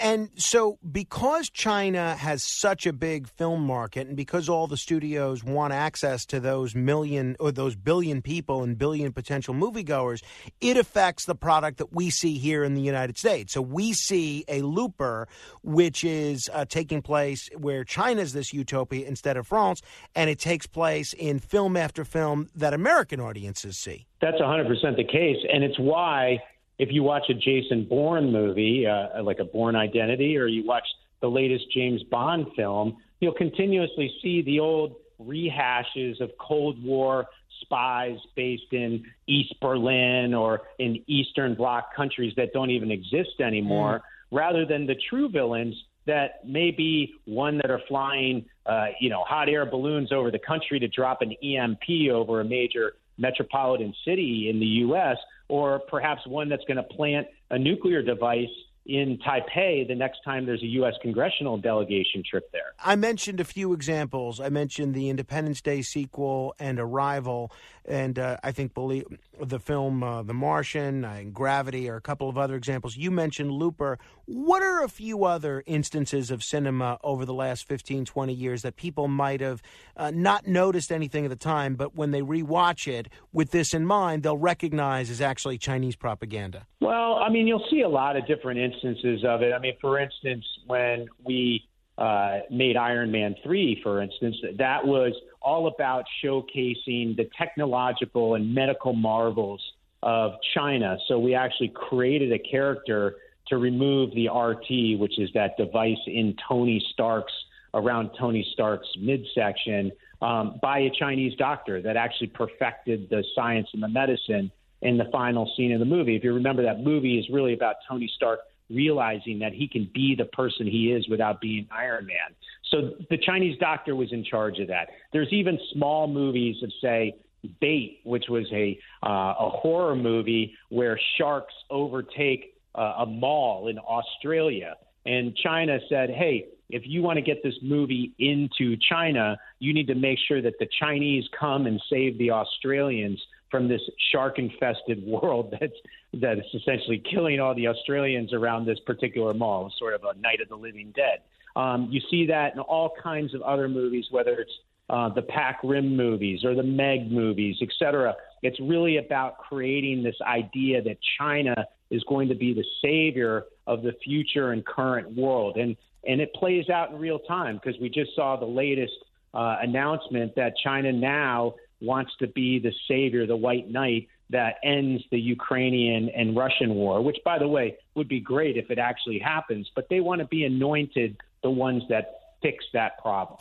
And 0.00 0.30
so, 0.36 0.78
because 0.90 1.50
China 1.50 2.16
has 2.16 2.42
such 2.42 2.86
a 2.86 2.92
big 2.94 3.28
film 3.28 3.66
market, 3.66 4.06
and 4.06 4.16
because 4.16 4.48
all 4.48 4.66
the 4.66 4.76
studios 4.76 5.44
want 5.44 5.74
access 5.74 6.24
to 6.26 6.40
those 6.40 6.74
million 6.74 7.36
or 7.38 7.52
those 7.52 7.76
billion 7.76 8.22
people 8.22 8.62
and 8.62 8.78
billion 8.78 9.12
potential 9.12 9.52
moviegoers, 9.52 10.22
it 10.62 10.78
affects 10.78 11.26
the 11.26 11.34
product 11.34 11.76
that 11.76 11.92
we 11.92 12.08
see 12.08 12.38
here 12.38 12.64
in 12.64 12.72
the 12.72 12.80
United 12.80 13.18
States. 13.18 13.52
So, 13.52 13.60
we 13.60 13.92
see 13.92 14.44
a 14.48 14.62
Looper, 14.62 15.28
which 15.62 16.04
is 16.04 16.48
uh, 16.54 16.64
taking 16.64 17.02
place 17.02 17.50
where 17.56 17.84
China's 17.84 18.32
this 18.32 18.54
utopia 18.54 19.06
instead 19.06 19.36
of 19.36 19.46
France, 19.46 19.82
and 20.14 20.30
it 20.30 20.38
takes 20.38 20.66
place 20.66 21.12
in 21.12 21.38
film 21.38 21.76
after 21.76 22.04
film 22.04 22.48
that 22.54 22.72
American 22.72 23.20
audiences 23.20 23.78
see. 23.78 24.06
That's 24.20 24.38
100% 24.38 24.96
the 24.96 25.04
case. 25.04 25.36
And 25.52 25.62
it's 25.62 25.78
why, 25.78 26.42
if 26.78 26.90
you 26.92 27.02
watch 27.02 27.24
a 27.30 27.34
Jason 27.34 27.86
Bourne 27.88 28.32
movie, 28.32 28.86
uh, 28.86 29.22
like 29.22 29.38
a 29.38 29.44
Bourne 29.44 29.76
Identity, 29.76 30.36
or 30.36 30.46
you 30.46 30.64
watch 30.64 30.86
the 31.20 31.28
latest 31.28 31.64
James 31.72 32.02
Bond 32.04 32.46
film, 32.54 32.96
you'll 33.20 33.32
continuously 33.32 34.12
see 34.22 34.42
the 34.42 34.60
old 34.60 34.96
rehashes 35.20 36.20
of 36.20 36.30
Cold 36.38 36.82
War 36.84 37.26
spies 37.62 38.18
based 38.34 38.72
in 38.72 39.04
East 39.26 39.54
Berlin 39.60 40.34
or 40.34 40.62
in 40.78 41.02
Eastern 41.06 41.54
Bloc 41.54 41.94
countries 41.94 42.34
that 42.36 42.52
don't 42.52 42.70
even 42.70 42.90
exist 42.90 43.40
anymore, 43.40 44.02
rather 44.30 44.66
than 44.66 44.86
the 44.86 44.96
true 45.08 45.28
villains 45.28 45.74
that 46.06 46.46
may 46.46 46.70
be 46.70 47.14
one 47.24 47.56
that 47.56 47.70
are 47.70 47.80
flying, 47.88 48.44
uh, 48.66 48.86
you 49.00 49.10
know, 49.10 49.24
hot 49.24 49.48
air 49.48 49.66
balloons 49.66 50.12
over 50.12 50.30
the 50.30 50.38
country 50.38 50.78
to 50.78 50.86
drop 50.88 51.22
an 51.22 51.32
EMP 51.42 52.10
over 52.12 52.40
a 52.40 52.44
major 52.44 52.92
metropolitan 53.18 53.94
city 54.04 54.48
in 54.50 54.60
the 54.60 54.66
U.S., 54.66 55.16
or 55.48 55.80
perhaps 55.88 56.26
one 56.26 56.48
that's 56.48 56.64
going 56.64 56.76
to 56.76 56.82
plant 56.82 57.26
a 57.50 57.58
nuclear 57.58 58.02
device 58.02 58.48
in 58.88 59.18
Taipei 59.18 59.86
the 59.86 59.94
next 59.94 60.20
time 60.24 60.46
there's 60.46 60.62
a 60.62 60.66
U.S. 60.66 60.94
congressional 61.02 61.58
delegation 61.58 62.22
trip 62.28 62.50
there. 62.52 62.74
I 62.78 62.96
mentioned 62.96 63.40
a 63.40 63.44
few 63.44 63.72
examples. 63.72 64.40
I 64.40 64.48
mentioned 64.48 64.94
the 64.94 65.08
Independence 65.08 65.60
Day 65.60 65.82
sequel 65.82 66.54
and 66.58 66.78
Arrival, 66.78 67.50
and 67.84 68.18
uh, 68.18 68.36
I 68.42 68.52
think 68.52 68.74
believe 68.74 69.04
the 69.40 69.58
film 69.58 70.02
uh, 70.02 70.22
The 70.22 70.34
Martian 70.34 71.04
and 71.04 71.34
Gravity 71.34 71.90
are 71.90 71.96
a 71.96 72.00
couple 72.00 72.28
of 72.28 72.38
other 72.38 72.54
examples. 72.54 72.96
You 72.96 73.10
mentioned 73.10 73.50
Looper. 73.50 73.98
What 74.28 74.60
are 74.60 74.82
a 74.82 74.88
few 74.88 75.24
other 75.24 75.62
instances 75.66 76.32
of 76.32 76.42
cinema 76.42 76.98
over 77.04 77.24
the 77.24 77.32
last 77.32 77.68
15, 77.68 78.04
20 78.04 78.32
years 78.32 78.62
that 78.62 78.74
people 78.74 79.06
might 79.06 79.40
have 79.40 79.62
uh, 79.96 80.10
not 80.12 80.48
noticed 80.48 80.90
anything 80.90 81.24
at 81.24 81.28
the 81.28 81.36
time, 81.36 81.76
but 81.76 81.94
when 81.94 82.10
they 82.10 82.22
rewatch 82.22 82.88
it 82.92 83.08
with 83.32 83.52
this 83.52 83.72
in 83.72 83.86
mind, 83.86 84.24
they'll 84.24 84.36
recognize 84.36 85.10
as 85.10 85.20
actually 85.20 85.58
Chinese 85.58 85.94
propaganda? 85.94 86.66
Well, 86.80 87.14
I 87.14 87.30
mean, 87.30 87.46
you'll 87.46 87.66
see 87.70 87.82
a 87.82 87.88
lot 87.88 88.16
of 88.16 88.26
different 88.26 88.58
instances 88.58 89.24
of 89.24 89.42
it. 89.42 89.52
I 89.52 89.60
mean, 89.60 89.76
for 89.80 90.00
instance, 90.00 90.44
when 90.66 91.06
we 91.24 91.62
uh, 91.96 92.40
made 92.50 92.76
Iron 92.76 93.12
Man 93.12 93.36
3, 93.44 93.80
for 93.84 94.02
instance, 94.02 94.34
that 94.58 94.84
was 94.84 95.12
all 95.40 95.68
about 95.68 96.04
showcasing 96.24 97.16
the 97.16 97.30
technological 97.38 98.34
and 98.34 98.52
medical 98.52 98.92
marvels 98.92 99.62
of 100.02 100.32
China. 100.52 100.98
So 101.06 101.20
we 101.20 101.36
actually 101.36 101.72
created 101.74 102.32
a 102.32 102.40
character 102.40 103.14
to 103.48 103.58
remove 103.58 104.10
the 104.14 104.28
RT, 104.28 104.98
which 104.98 105.18
is 105.18 105.30
that 105.34 105.56
device 105.56 105.96
in 106.06 106.34
Tony 106.48 106.84
Stark's 106.92 107.32
around 107.74 108.10
Tony 108.18 108.46
Stark's 108.52 108.88
midsection 108.98 109.92
um, 110.22 110.58
by 110.62 110.78
a 110.78 110.90
Chinese 110.98 111.36
doctor 111.36 111.82
that 111.82 111.96
actually 111.96 112.28
perfected 112.28 113.08
the 113.10 113.22
science 113.34 113.68
and 113.74 113.82
the 113.82 113.88
medicine 113.88 114.50
in 114.82 114.96
the 114.96 115.04
final 115.12 115.50
scene 115.56 115.72
of 115.72 115.78
the 115.78 115.84
movie. 115.84 116.16
If 116.16 116.24
you 116.24 116.32
remember, 116.32 116.62
that 116.62 116.80
movie 116.80 117.18
is 117.18 117.26
really 117.30 117.54
about 117.54 117.76
Tony 117.88 118.10
Stark 118.16 118.40
realizing 118.70 119.38
that 119.40 119.52
he 119.52 119.68
can 119.68 119.88
be 119.94 120.14
the 120.16 120.24
person 120.24 120.66
he 120.66 120.92
is 120.92 121.08
without 121.08 121.40
being 121.40 121.68
Iron 121.70 122.06
Man. 122.06 122.34
So 122.70 122.96
the 123.10 123.18
Chinese 123.18 123.56
doctor 123.58 123.94
was 123.94 124.12
in 124.12 124.24
charge 124.24 124.58
of 124.58 124.68
that. 124.68 124.88
There's 125.12 125.32
even 125.32 125.58
small 125.72 126.08
movies 126.08 126.56
of, 126.62 126.72
say, 126.80 127.14
Bait, 127.60 128.00
which 128.04 128.24
was 128.28 128.46
a 128.52 128.76
uh, 129.04 129.34
a 129.38 129.50
horror 129.50 129.94
movie 129.94 130.56
where 130.68 130.98
sharks 131.16 131.54
overtake 131.70 132.55
uh, 132.76 132.94
a 132.98 133.06
mall 133.06 133.68
in 133.68 133.78
Australia, 133.78 134.76
and 135.04 135.36
China 135.36 135.78
said, 135.88 136.10
"Hey, 136.10 136.46
if 136.70 136.82
you 136.86 137.02
want 137.02 137.16
to 137.16 137.22
get 137.22 137.42
this 137.42 137.54
movie 137.62 138.12
into 138.18 138.76
China, 138.88 139.36
you 139.58 139.72
need 139.72 139.86
to 139.86 139.94
make 139.94 140.18
sure 140.26 140.42
that 140.42 140.54
the 140.58 140.68
Chinese 140.80 141.24
come 141.38 141.66
and 141.66 141.80
save 141.88 142.18
the 142.18 142.30
Australians 142.30 143.20
from 143.50 143.68
this 143.68 143.80
shark 144.10 144.38
infested 144.38 145.06
world 145.06 145.54
that's 145.60 145.72
that 146.14 146.38
is 146.38 146.44
essentially 146.54 147.02
killing 147.10 147.40
all 147.40 147.54
the 147.54 147.68
Australians 147.68 148.32
around 148.32 148.64
this 148.64 148.78
particular 148.86 149.34
mall, 149.34 149.70
sort 149.78 149.92
of 149.94 150.02
a 150.04 150.18
Night 150.18 150.40
of 150.40 150.48
the 150.48 150.56
Living 150.56 150.92
Dead. 150.96 151.20
Um, 151.56 151.88
you 151.90 152.00
see 152.10 152.26
that 152.26 152.54
in 152.54 152.60
all 152.60 152.92
kinds 153.02 153.34
of 153.34 153.42
other 153.42 153.68
movies, 153.68 154.06
whether 154.10 154.32
it's 154.34 154.52
uh, 154.88 155.08
the 155.10 155.22
Pac 155.22 155.58
Rim 155.64 155.96
movies 155.96 156.44
or 156.44 156.54
the 156.54 156.62
Meg 156.62 157.10
movies, 157.10 157.56
et 157.60 157.68
cetera. 157.78 158.14
It's 158.42 158.58
really 158.60 158.98
about 158.98 159.38
creating 159.38 160.02
this 160.02 160.14
idea 160.22 160.82
that 160.82 160.96
China 161.18 161.66
is 161.90 162.02
going 162.04 162.28
to 162.28 162.34
be 162.34 162.52
the 162.52 162.64
savior 162.82 163.44
of 163.66 163.82
the 163.82 163.92
future 164.04 164.52
and 164.52 164.64
current 164.64 165.16
world. 165.16 165.56
And, 165.56 165.76
and 166.06 166.20
it 166.20 166.32
plays 166.34 166.68
out 166.68 166.90
in 166.90 166.98
real 166.98 167.18
time 167.18 167.60
because 167.62 167.80
we 167.80 167.88
just 167.88 168.14
saw 168.14 168.36
the 168.36 168.46
latest 168.46 168.94
uh, 169.34 169.56
announcement 169.60 170.34
that 170.36 170.54
China 170.62 170.92
now 170.92 171.54
wants 171.80 172.12
to 172.20 172.26
be 172.26 172.58
the 172.58 172.72
savior, 172.88 173.26
the 173.26 173.36
white 173.36 173.70
knight 173.70 174.08
that 174.30 174.56
ends 174.64 175.02
the 175.10 175.20
Ukrainian 175.20 176.08
and 176.08 176.36
Russian 176.36 176.74
war, 176.74 177.00
which, 177.02 177.18
by 177.24 177.38
the 177.38 177.46
way, 177.46 177.76
would 177.94 178.08
be 178.08 178.20
great 178.20 178.56
if 178.56 178.70
it 178.70 178.78
actually 178.78 179.18
happens. 179.18 179.70
But 179.74 179.88
they 179.88 180.00
want 180.00 180.20
to 180.20 180.26
be 180.26 180.44
anointed 180.44 181.16
the 181.42 181.50
ones 181.50 181.82
that 181.90 182.34
fix 182.42 182.64
that 182.72 182.98
problem. 183.00 183.38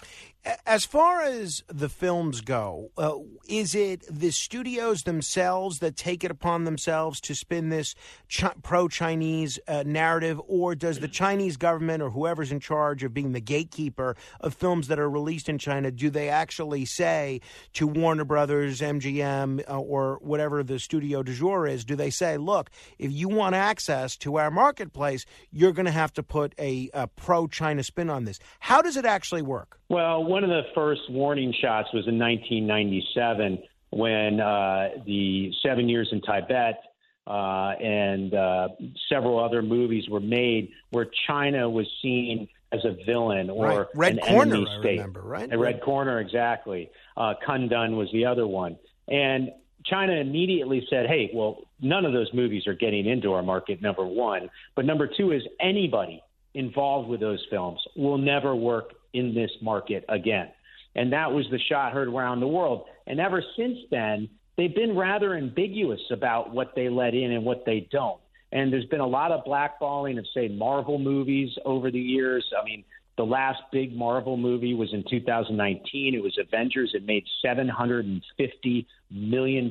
As 0.67 0.85
far 0.85 1.21
as 1.21 1.63
the 1.67 1.89
films 1.89 2.41
go, 2.41 2.91
uh, 2.99 3.15
is 3.49 3.73
it 3.73 4.03
the 4.07 4.29
studios 4.29 5.01
themselves 5.01 5.79
that 5.79 5.95
take 5.95 6.23
it 6.23 6.29
upon 6.29 6.65
themselves 6.65 7.19
to 7.21 7.33
spin 7.33 7.69
this 7.69 7.95
pro 8.61 8.87
Chinese 8.87 9.57
uh, 9.67 9.81
narrative, 9.87 10.39
or 10.47 10.75
does 10.75 10.99
the 10.99 11.07
Chinese 11.07 11.57
government 11.57 12.03
or 12.03 12.11
whoever's 12.11 12.51
in 12.51 12.59
charge 12.59 13.03
of 13.03 13.11
being 13.11 13.31
the 13.31 13.41
gatekeeper 13.41 14.15
of 14.39 14.53
films 14.53 14.87
that 14.87 14.99
are 14.99 15.09
released 15.09 15.49
in 15.49 15.57
China, 15.57 15.89
do 15.89 16.11
they 16.11 16.29
actually 16.29 16.85
say 16.85 17.41
to 17.73 17.87
Warner 17.87 18.25
Brothers, 18.25 18.81
MGM, 18.81 19.67
uh, 19.67 19.79
or 19.79 20.19
whatever 20.21 20.61
the 20.61 20.77
studio 20.77 21.23
du 21.23 21.33
jour 21.33 21.65
is, 21.65 21.83
do 21.83 21.95
they 21.95 22.11
say, 22.11 22.37
look, 22.37 22.69
if 22.99 23.11
you 23.11 23.29
want 23.29 23.55
access 23.55 24.15
to 24.17 24.35
our 24.35 24.51
marketplace, 24.51 25.25
you're 25.51 25.73
going 25.73 25.87
to 25.87 25.91
have 25.91 26.13
to 26.13 26.21
put 26.21 26.53
a, 26.59 26.91
a 26.93 27.07
pro 27.07 27.47
China 27.47 27.81
spin 27.81 28.11
on 28.11 28.25
this? 28.25 28.37
How 28.59 28.83
does 28.83 28.95
it 28.95 29.05
actually 29.05 29.41
work? 29.41 29.79
Well, 29.89 30.23
one 30.23 30.43
of 30.43 30.49
the 30.49 30.63
first 30.73 31.01
warning 31.09 31.53
shots 31.53 31.89
was 31.93 32.07
in 32.07 32.17
1997 32.17 33.59
when 33.91 34.39
uh, 34.39 34.89
the 35.05 35.51
Seven 35.61 35.87
Years 35.87 36.09
in 36.11 36.21
Tibet 36.21 36.81
uh, 37.27 37.73
and 37.79 38.33
uh, 38.33 38.69
several 39.09 39.43
other 39.43 39.61
movies 39.61 40.09
were 40.09 40.19
made 40.19 40.71
where 40.89 41.07
China 41.27 41.69
was 41.69 41.87
seen 42.01 42.47
as 42.71 42.83
a 42.83 42.95
villain 43.05 43.49
or 43.49 43.67
right. 43.67 43.87
Red 43.95 44.13
an 44.13 44.19
Corner, 44.19 44.55
enemy 44.55 44.67
state. 44.79 44.99
I 44.99 45.03
remember, 45.03 45.21
right? 45.21 45.53
A 45.53 45.57
Red 45.57 45.81
Corner, 45.81 46.19
exactly. 46.19 46.89
Uh, 47.15 47.33
Kundun 47.47 47.95
was 47.95 48.09
the 48.11 48.25
other 48.25 48.47
one. 48.47 48.77
And 49.07 49.51
China 49.85 50.13
immediately 50.13 50.85
said, 50.89 51.05
hey, 51.05 51.29
well, 51.33 51.61
none 51.79 52.05
of 52.05 52.13
those 52.13 52.33
movies 52.33 52.65
are 52.67 52.73
getting 52.73 53.05
into 53.05 53.33
our 53.33 53.43
market, 53.43 53.81
number 53.81 54.05
one. 54.05 54.49
But 54.75 54.85
number 54.85 55.07
two 55.07 55.31
is 55.31 55.43
anybody 55.59 56.23
involved 56.53 57.07
with 57.07 57.19
those 57.19 57.45
films 57.49 57.79
will 57.95 58.17
never 58.17 58.55
work 58.55 58.93
in 59.15 59.33
this 59.33 59.51
market 59.61 60.05
again. 60.09 60.49
And 60.95 61.11
that 61.13 61.31
was 61.31 61.45
the 61.51 61.59
shot 61.69 61.91
heard 61.91 62.07
around 62.07 62.39
the 62.39 62.47
world. 62.47 62.85
And 63.07 63.19
ever 63.19 63.43
since 63.57 63.77
then, 63.91 64.29
they've 64.57 64.73
been 64.73 64.95
rather 64.95 65.35
ambiguous 65.35 66.01
about 66.11 66.53
what 66.53 66.73
they 66.75 66.89
let 66.89 67.13
in 67.13 67.31
and 67.31 67.43
what 67.43 67.63
they 67.65 67.87
don't. 67.91 68.19
And 68.51 68.71
there's 68.71 68.85
been 68.85 69.01
a 69.01 69.07
lot 69.07 69.31
of 69.31 69.43
blackballing 69.43 70.17
of, 70.17 70.25
say, 70.33 70.47
Marvel 70.47 70.97
movies 70.97 71.49
over 71.65 71.91
the 71.91 71.99
years. 71.99 72.45
I 72.59 72.63
mean, 72.63 72.85
the 73.17 73.25
last 73.25 73.61
big 73.71 73.95
Marvel 73.95 74.37
movie 74.37 74.73
was 74.73 74.93
in 74.93 75.03
2019. 75.09 76.15
It 76.15 76.23
was 76.23 76.37
Avengers. 76.37 76.91
It 76.93 77.05
made 77.05 77.25
$750 77.43 78.85
million 79.11 79.69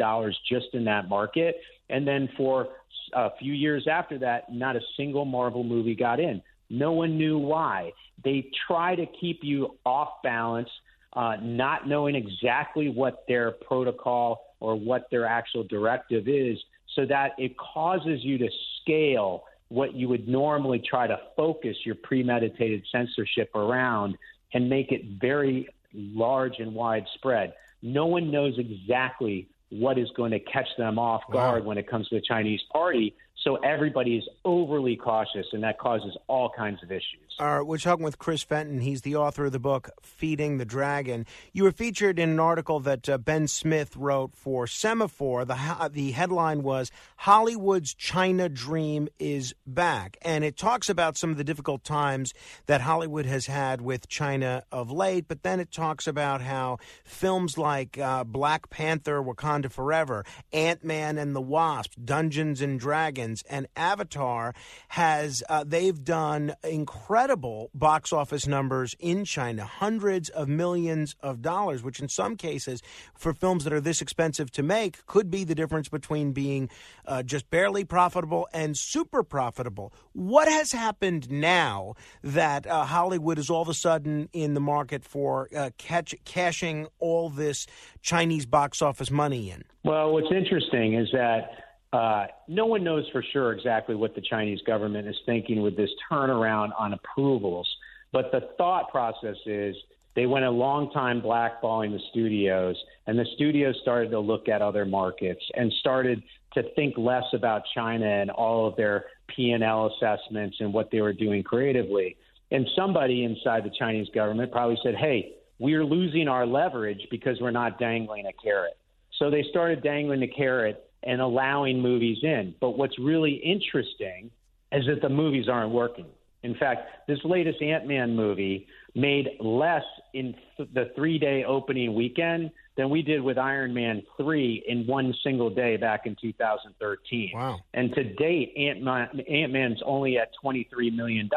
just 0.49 0.67
in 0.73 0.85
that 0.85 1.09
market. 1.09 1.57
And 1.89 2.07
then 2.07 2.29
for 2.37 2.69
a 3.15 3.31
few 3.39 3.53
years 3.53 3.87
after 3.91 4.19
that, 4.19 4.53
not 4.53 4.77
a 4.77 4.81
single 4.97 5.25
Marvel 5.25 5.65
movie 5.65 5.95
got 5.95 6.21
in. 6.21 6.43
No 6.75 6.93
one 6.93 7.17
knew 7.17 7.39
why. 7.39 7.93
They 8.25 8.51
try 8.67 8.97
to 8.97 9.07
keep 9.21 9.41
you 9.43 9.77
off 9.85 10.23
balance, 10.23 10.69
uh, 11.13 11.37
not 11.41 11.87
knowing 11.87 12.17
exactly 12.17 12.89
what 12.89 13.25
their 13.29 13.53
protocol 13.53 14.57
or 14.61 14.75
what 14.75 15.09
their 15.11 15.25
actual 15.25 15.63
directive 15.65 16.27
is, 16.27 16.59
so 16.97 17.07
that 17.07 17.33
it 17.39 17.57
causes 17.59 18.25
you 18.25 18.39
to 18.39 18.49
scale 18.81 19.45
what 19.69 19.95
you 19.95 20.09
would 20.09 20.29
normally 20.29 20.83
try 20.89 21.07
to 21.07 21.19
focus 21.37 21.77
your 21.85 21.95
premeditated 21.97 22.83
censorship 22.91 23.55
around 23.55 24.17
and 24.53 24.69
make 24.69 24.93
it 24.93 25.03
very 25.21 25.69
large 25.93 26.59
and 26.59 26.75
widespread. 26.75 27.55
No 27.83 28.07
one 28.07 28.31
knows 28.31 28.55
exactly 28.59 29.49
what 29.71 29.99
is 29.99 30.09
going 30.17 30.31
to 30.31 30.41
catch 30.41 30.69
them 30.79 30.99
off 30.99 31.23
guard 31.33 31.63
wow. 31.63 31.69
when 31.69 31.79
it 31.79 31.89
comes 31.89 32.09
to 32.09 32.17
the 32.17 32.21
Chinese 32.21 32.61
party. 32.73 33.15
So 33.45 33.57
everybody 33.57 34.17
is 34.17 34.25
overly 34.45 34.97
cautious, 34.97 35.47
and 35.53 35.63
that 35.63 35.79
causes 35.79 36.17
all 36.29 36.51
kinds 36.57 36.83
of 36.83 36.91
issues. 36.91 37.24
We're 37.41 37.79
talking 37.79 38.05
with 38.05 38.19
Chris 38.19 38.45
Fenton. 38.45 38.79
He's 38.79 39.03
the 39.03 39.17
author 39.17 39.47
of 39.47 39.53
the 39.53 39.59
book 39.59 39.91
Feeding 40.03 40.59
the 40.59 40.65
Dragon. 40.65 41.27
You 41.53 41.65
were 41.65 41.73
featured 41.73 42.21
in 42.21 42.31
an 42.31 42.39
article 42.39 42.79
that 42.81 43.09
uh, 43.09 43.19
Ben 43.19 43.49
Smith 43.49 43.97
wrote 43.97 44.37
for 44.37 44.67
Semafor. 44.67 45.45
The, 45.45 45.89
the 45.89 46.13
headline 46.13 46.63
was 46.63 46.93
Hollywood's 47.17 47.93
China 47.93 48.49
Dream 48.49 49.09
is 49.19 49.53
Back. 49.67 50.17
And 50.23 50.45
it 50.45 50.57
talks 50.57 50.89
about 50.89 51.17
some 51.17 51.31
of 51.31 51.37
the 51.37 51.43
difficult 51.43 51.83
times 51.83 52.35
that 52.67 52.83
Hollywood 52.83 53.27
has 53.27 53.47
had 53.47 53.81
with 53.81 54.09
China 54.09 54.63
of 54.71 54.93
late, 54.93 55.27
but 55.27 55.43
then 55.43 55.59
it 55.59 55.73
talks 55.73 56.07
about 56.07 56.41
how 56.41 56.79
films 57.03 57.59
like 57.59 57.99
uh, 57.99 58.23
Black 58.23 58.71
Panther, 58.71 59.21
Wakanda 59.21 59.73
Forever, 59.73 60.25
Ant 60.53 60.85
Man 60.85 61.19
and 61.19 61.35
the 61.35 61.41
Wasp, 61.41 61.95
Dungeons 62.05 62.61
and 62.61 62.79
Dragons, 62.79 63.43
and 63.51 63.67
Avatar 63.75 64.55
has, 64.89 65.43
uh, 65.49 65.65
they've 65.67 66.05
done 66.05 66.55
incredible 66.63 67.24
incredible 67.25 67.71
box 67.73 68.13
office 68.13 68.47
numbers 68.47 68.95
in 69.01 69.25
China, 69.25 69.65
hundreds 69.65 70.29
of 70.29 70.47
millions 70.47 71.17
of 71.21 71.41
dollars, 71.41 71.83
which 71.83 71.99
in 71.99 72.07
some 72.07 72.37
cases, 72.37 72.83
for 73.15 73.33
films 73.33 73.65
that 73.65 73.73
are 73.73 73.81
this 73.81 74.03
expensive 74.03 74.51
to 74.51 74.63
make, 74.63 75.07
could 75.07 75.31
be 75.31 75.43
the 75.43 75.55
difference 75.55 75.89
between 75.89 76.33
being 76.33 76.69
uh, 77.07 77.23
just 77.23 77.49
barely 77.49 77.83
profitable 77.83 78.47
and 78.53 78.77
super 78.77 79.23
profitable. 79.23 79.91
What 80.13 80.49
has 80.49 80.73
happened 80.73 81.31
now 81.31 81.95
that 82.23 82.67
uh, 82.67 82.85
Hollywood 82.85 83.39
is 83.39 83.49
all 83.49 83.63
of 83.63 83.71
a 83.71 83.75
sudden 83.75 84.29
in 84.35 84.53
the 84.53 84.61
market 84.61 85.03
for 85.03 85.49
uh, 85.57 85.71
catch, 85.79 86.15
cashing 86.27 86.89
all 86.99 87.31
this 87.31 87.67
Chinese 88.03 88.45
box 88.45 88.83
office 88.83 89.11
money 89.11 89.51
in? 89.51 89.65
Well, 89.83 90.13
what's 90.13 90.31
interesting 90.31 90.93
is 90.93 91.09
that 91.15 91.64
uh, 91.95 92.27
no 92.49 92.67
one 92.67 92.83
knows 92.83 93.05
for 93.13 93.23
sure 93.33 93.53
exactly 93.53 93.95
what 93.95 94.17
the 94.17 94.21
Chinese 94.21 94.59
government 94.67 95.07
is 95.07 95.15
thinking 95.27 95.63
with 95.63 95.77
this 95.77 95.91
turnaround 96.11 96.71
on 96.77 96.93
approvals. 96.93 97.69
But 98.13 98.33
the 98.33 98.49
thought 98.59 98.91
process 98.91 99.37
is 99.47 99.77
they 100.17 100.27
went 100.27 100.45
a 100.45 100.51
long 100.51 100.91
time 100.91 101.23
blackballing 101.23 101.93
the 101.93 102.01
studios, 102.11 102.75
and 103.07 103.17
the 103.17 103.27
studios 103.37 103.77
started 103.81 104.11
to 104.11 104.19
look 104.19 104.49
at 104.49 104.61
other 104.61 104.85
markets 104.85 105.41
and 105.55 105.73
started 105.79 106.21
to 106.55 106.65
think 106.75 106.99
less 106.99 107.25
about 107.33 107.63
China 107.77 108.07
and 108.07 108.29
all 108.29 108.67
of 108.67 108.75
their 108.75 109.05
P&L 109.29 109.95
assessments 109.95 110.57
and 110.59 110.75
what 110.75 110.91
they 110.91 111.01
were 111.01 111.13
doing 111.13 111.45
creatively. 111.45 112.17
And 112.51 112.67
somebody 112.75 113.23
inside 113.23 113.63
the 113.63 113.73
Chinese 113.79 114.09
government 114.13 114.51
probably 114.51 114.79
said, 114.83 114.97
hey, 114.97 115.35
we're 115.61 115.85
losing 115.85 116.27
our 116.27 116.45
leverage 116.45 117.07
because 117.09 117.41
we're 117.41 117.53
not 117.53 117.79
dangling 117.79 118.27
a 118.27 118.33
carrot. 118.33 118.77
So 119.21 119.31
they 119.31 119.45
started 119.51 119.81
dangling 119.85 120.19
the 120.19 120.27
carrot 120.27 120.85
and 121.05 121.21
allowing 121.21 121.81
movies 121.81 122.19
in. 122.23 122.55
But 122.61 122.71
what's 122.71 122.99
really 122.99 123.35
interesting 123.35 124.31
is 124.73 124.87
that 124.87 125.03
the 125.03 125.09
movies 125.09 125.49
aren't 125.49 125.73
working. 125.73 126.07
In 126.43 126.55
fact, 126.57 127.09
this 127.09 127.19
latest 127.25 127.63
Ant 127.63 127.87
Man 127.87 128.15
movie 128.15 128.67
made 128.95 129.31
less 129.41 129.85
in 130.13 130.35
th- 130.57 130.69
the 130.75 130.93
three 130.95 131.19
day 131.19 131.45
opening 131.45 131.95
weekend 131.95 132.51
than 132.77 132.91
we 132.91 133.03
did 133.03 133.23
with 133.23 133.39
Iron 133.39 133.73
Man 133.73 134.03
3 134.19 134.65
in 134.69 134.87
one 134.87 135.15
single 135.23 135.49
day 135.49 135.77
back 135.77 136.07
in 136.07 136.17
2013. 136.21 137.31
Wow. 137.35 137.61
And 137.73 137.95
to 137.95 138.05
date, 138.15 138.53
Ant 138.57 139.53
Man's 139.53 139.81
only 139.85 140.19
at 140.19 140.33
$23 140.45 140.95
million. 140.95 141.31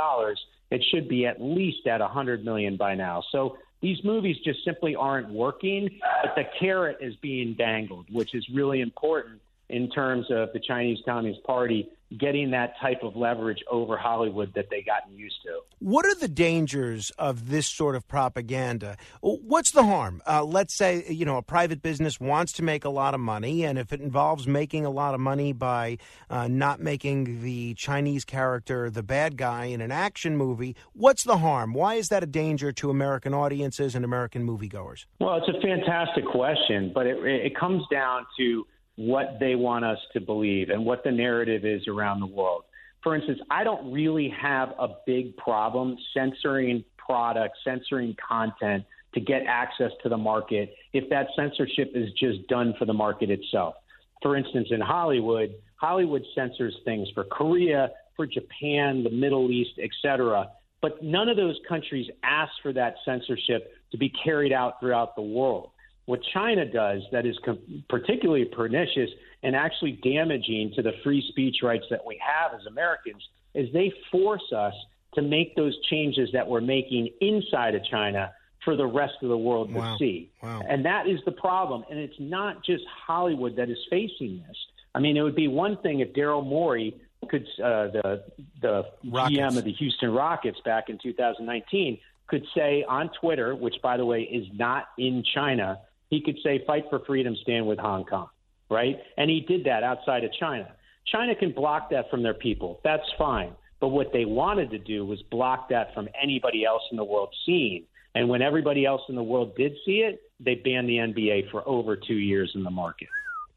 It 0.72 0.84
should 0.92 1.08
be 1.08 1.26
at 1.26 1.42
least 1.42 1.88
at 1.88 2.02
100 2.02 2.44
million 2.44 2.76
by 2.76 2.96
now. 2.96 3.24
So 3.32 3.58
these 3.82 4.04
movies 4.04 4.38
just 4.44 4.66
simply 4.66 4.96
aren't 4.96 5.30
working, 5.30 5.88
but 6.24 6.36
the 6.36 6.44
carrot 6.60 6.98
is 7.00 7.16
being 7.18 7.54
dangled, 7.54 8.08
which 8.12 8.34
is 8.34 8.46
really 8.54 8.82
important 8.82 9.40
in 9.70 9.90
terms 9.90 10.26
of 10.30 10.50
the 10.54 10.60
Chinese 10.60 11.00
Communist 11.06 11.44
Party 11.44 11.90
getting 12.18 12.52
that 12.52 12.74
type 12.80 13.04
of 13.04 13.16
leverage 13.16 13.62
over 13.70 13.98
Hollywood 13.98 14.54
that 14.54 14.70
they 14.70 14.82
gotten 14.82 15.18
used 15.18 15.42
to. 15.44 15.60
What 15.80 16.06
are 16.06 16.16
the 16.16 16.30
dangers 16.30 17.12
of 17.18 17.50
this 17.50 17.68
sort 17.68 17.96
of 17.96 18.08
propaganda? 18.08 18.98
What's 19.22 19.72
the 19.72 19.84
harm? 19.84 20.22
Uh, 20.26 20.44
let's 20.44 20.78
say 20.78 21.06
you 21.10 21.26
know 21.26 21.38
a 21.38 21.42
private 21.42 21.82
business 21.82 22.20
wants 22.20 22.54
to 22.54 22.64
make 22.64 22.86
a 22.86 22.90
lot 22.90 23.14
of 23.14 23.20
money, 23.20 23.66
and 23.66 23.78
if 23.78 23.92
it 23.92 24.00
involves 24.00 24.48
making 24.48 24.86
a 24.86 24.90
lot 24.90 25.16
of 25.16 25.20
money 25.20 25.52
by 25.52 25.98
uh, 26.30 26.48
not 26.48 26.80
making 26.80 27.42
the 27.42 27.74
Chinese 27.74 28.24
character 28.24 28.90
the 28.90 29.04
bad 29.04 29.36
guy 29.36 29.66
in 29.66 29.82
an 29.82 29.92
action 29.92 30.38
movie, 30.38 30.76
what's 30.94 31.24
the 31.24 31.38
harm? 31.38 31.74
Why 31.74 31.96
is 31.96 32.08
that 32.08 32.24
a 32.24 32.28
danger 32.28 32.72
to 32.72 32.90
American 32.90 33.34
audiences 33.34 33.96
and 33.96 34.06
American 34.06 34.48
moviegoers? 34.48 35.06
Well, 35.20 35.36
it's 35.36 35.50
a 35.50 35.62
fantastic 35.62 36.26
question, 36.26 36.92
but 36.94 37.06
it, 37.06 37.18
it 37.26 37.56
comes 37.56 37.84
down 37.92 38.26
to 38.40 38.66
what 38.98 39.38
they 39.40 39.56
want 39.56 39.86
us 39.86 40.00
to 40.12 40.20
believe 40.20 40.70
and 40.70 40.86
what 40.86 41.04
the 41.04 41.12
narrative 41.12 41.66
is 41.66 41.88
around 41.88 42.20
the 42.20 42.28
world. 42.28 42.64
For 43.04 43.16
instance, 43.16 43.40
I 43.50 43.64
don't 43.64 43.92
really 43.92 44.34
have 44.42 44.70
a 44.78 44.90
big 45.06 45.38
problem 45.38 45.98
censoring 46.14 46.84
products, 46.98 47.60
censoring 47.64 48.16
content 48.28 48.84
to 49.14 49.22
get 49.22 49.44
access 49.48 49.92
to 50.04 50.10
the 50.10 50.18
market 50.18 50.74
if 50.94 51.10
that 51.10 51.28
censorship 51.36 51.92
is 51.96 52.12
just 52.20 52.48
done 52.48 52.74
for 52.78 52.86
the 52.86 52.94
market 52.94 53.30
itself. 53.30 53.76
For 54.22 54.36
instance, 54.36 54.70
in 54.72 54.82
Hollywood, 54.82 55.54
Hollywood 55.76 56.24
censors 56.34 56.76
things 56.84 57.08
for 57.14 57.24
Korea, 57.24 57.92
for 58.16 58.26
Japan, 58.26 59.04
the 59.04 59.12
Middle 59.12 59.52
East, 59.52 59.80
etc. 59.82 60.50
But 60.82 61.04
none 61.04 61.30
of 61.30 61.38
those 61.38 61.58
countries 61.70 62.08
ask 62.24 62.52
for 62.64 62.74
that 62.74 62.96
censorship 63.06 63.74
to 63.92 63.98
be 63.98 64.12
carried 64.24 64.52
out 64.52 64.80
throughout 64.80 65.16
the 65.16 65.22
world. 65.22 65.70
What 66.08 66.22
China 66.34 66.66
does 66.66 67.02
that 67.12 67.26
is 67.26 67.38
com- 67.44 67.84
particularly 67.90 68.46
pernicious 68.46 69.10
and 69.44 69.56
actually 69.56 70.00
damaging 70.04 70.72
to 70.76 70.82
the 70.82 70.94
free 71.04 71.24
speech 71.30 71.58
rights 71.62 71.86
that 71.90 72.06
we 72.06 72.20
have 72.26 72.58
as 72.58 72.66
Americans 72.66 73.22
is 73.54 73.72
they 73.74 73.92
force 74.10 74.54
us 74.56 74.74
to 75.16 75.22
make 75.22 75.56
those 75.58 75.78
changes 75.90 76.30
that 76.32 76.48
we're 76.48 76.62
making 76.62 77.10
inside 77.20 77.76
of 77.76 77.84
China 77.84 78.32
for 78.64 78.78
the 78.78 78.86
rest 78.86 79.16
of 79.22 79.28
the 79.28 79.38
world 79.38 79.74
to 79.74 79.96
see. 80.00 80.32
Wow. 80.42 80.62
And 80.68 80.86
that 80.86 81.08
is 81.08 81.20
the 81.26 81.32
problem. 81.34 81.84
And 81.90 82.00
it's 82.00 82.20
not 82.20 82.64
just 82.64 82.84
Hollywood 83.06 83.58
that 83.58 83.70
is 83.70 83.78
facing 83.90 84.44
this. 84.48 84.58
I 84.96 85.00
mean, 85.00 85.18
it 85.18 85.22
would 85.22 85.36
be 85.36 85.50
one 85.50 85.76
thing 85.78 86.00
if 86.00 86.14
Daryl 86.14 86.46
Morey 86.46 86.96
could, 87.30 87.44
uh, 87.62 87.88
the 87.92 88.24
the 88.62 88.86
Rockets. 89.04 89.38
GM 89.38 89.58
of 89.58 89.66
the 89.66 89.74
Houston 89.74 90.12
Rockets 90.12 90.60
back 90.64 90.90
in 90.90 90.98
2019, 91.04 92.00
could 92.28 92.46
say 92.56 92.86
on 92.88 93.10
Twitter, 93.20 93.56
which 93.56 93.76
by 93.82 93.98
the 93.98 94.06
way 94.06 94.22
is 94.22 94.46
not 94.54 94.90
in 94.98 95.24
China, 95.34 95.80
he 96.10 96.22
could 96.22 96.38
say 96.44 96.64
"Fight 96.66 96.86
for 96.90 97.00
freedom, 97.00 97.36
stand 97.42 97.68
with 97.68 97.80
Hong 97.80 98.06
Kong," 98.06 98.30
right? 98.70 98.98
And 99.18 99.30
he 99.30 99.42
did 99.42 99.66
that 99.66 99.84
outside 99.84 100.24
of 100.24 100.32
China. 100.34 100.72
China 101.06 101.36
can 101.36 101.52
block 101.52 101.90
that 101.92 102.10
from 102.10 102.24
their 102.24 102.34
people. 102.34 102.80
That's 102.84 103.10
fine. 103.18 103.54
But 103.80 103.90
what 103.90 104.12
they 104.12 104.26
wanted 104.26 104.72
to 104.72 104.80
do 104.80 105.06
was 105.06 105.22
block 105.32 105.70
that 105.70 105.94
from 105.94 106.10
anybody 106.22 106.66
else 106.66 106.82
in 106.92 106.98
the 106.98 107.04
world 107.04 107.34
seeing. 107.46 107.86
And 108.16 108.28
when 108.28 108.42
everybody 108.42 108.86
else 108.86 109.02
in 109.10 109.16
the 109.16 109.24
world 109.24 109.56
did 109.56 109.74
see 109.86 110.00
it, 110.00 110.20
they 110.40 110.56
banned 110.56 110.90
the 110.90 110.98
NBA 110.98 111.52
for 111.52 111.68
over 111.68 111.96
two 111.96 112.16
years 112.16 112.52
in 112.56 112.64
the 112.64 112.72
market. 112.72 113.10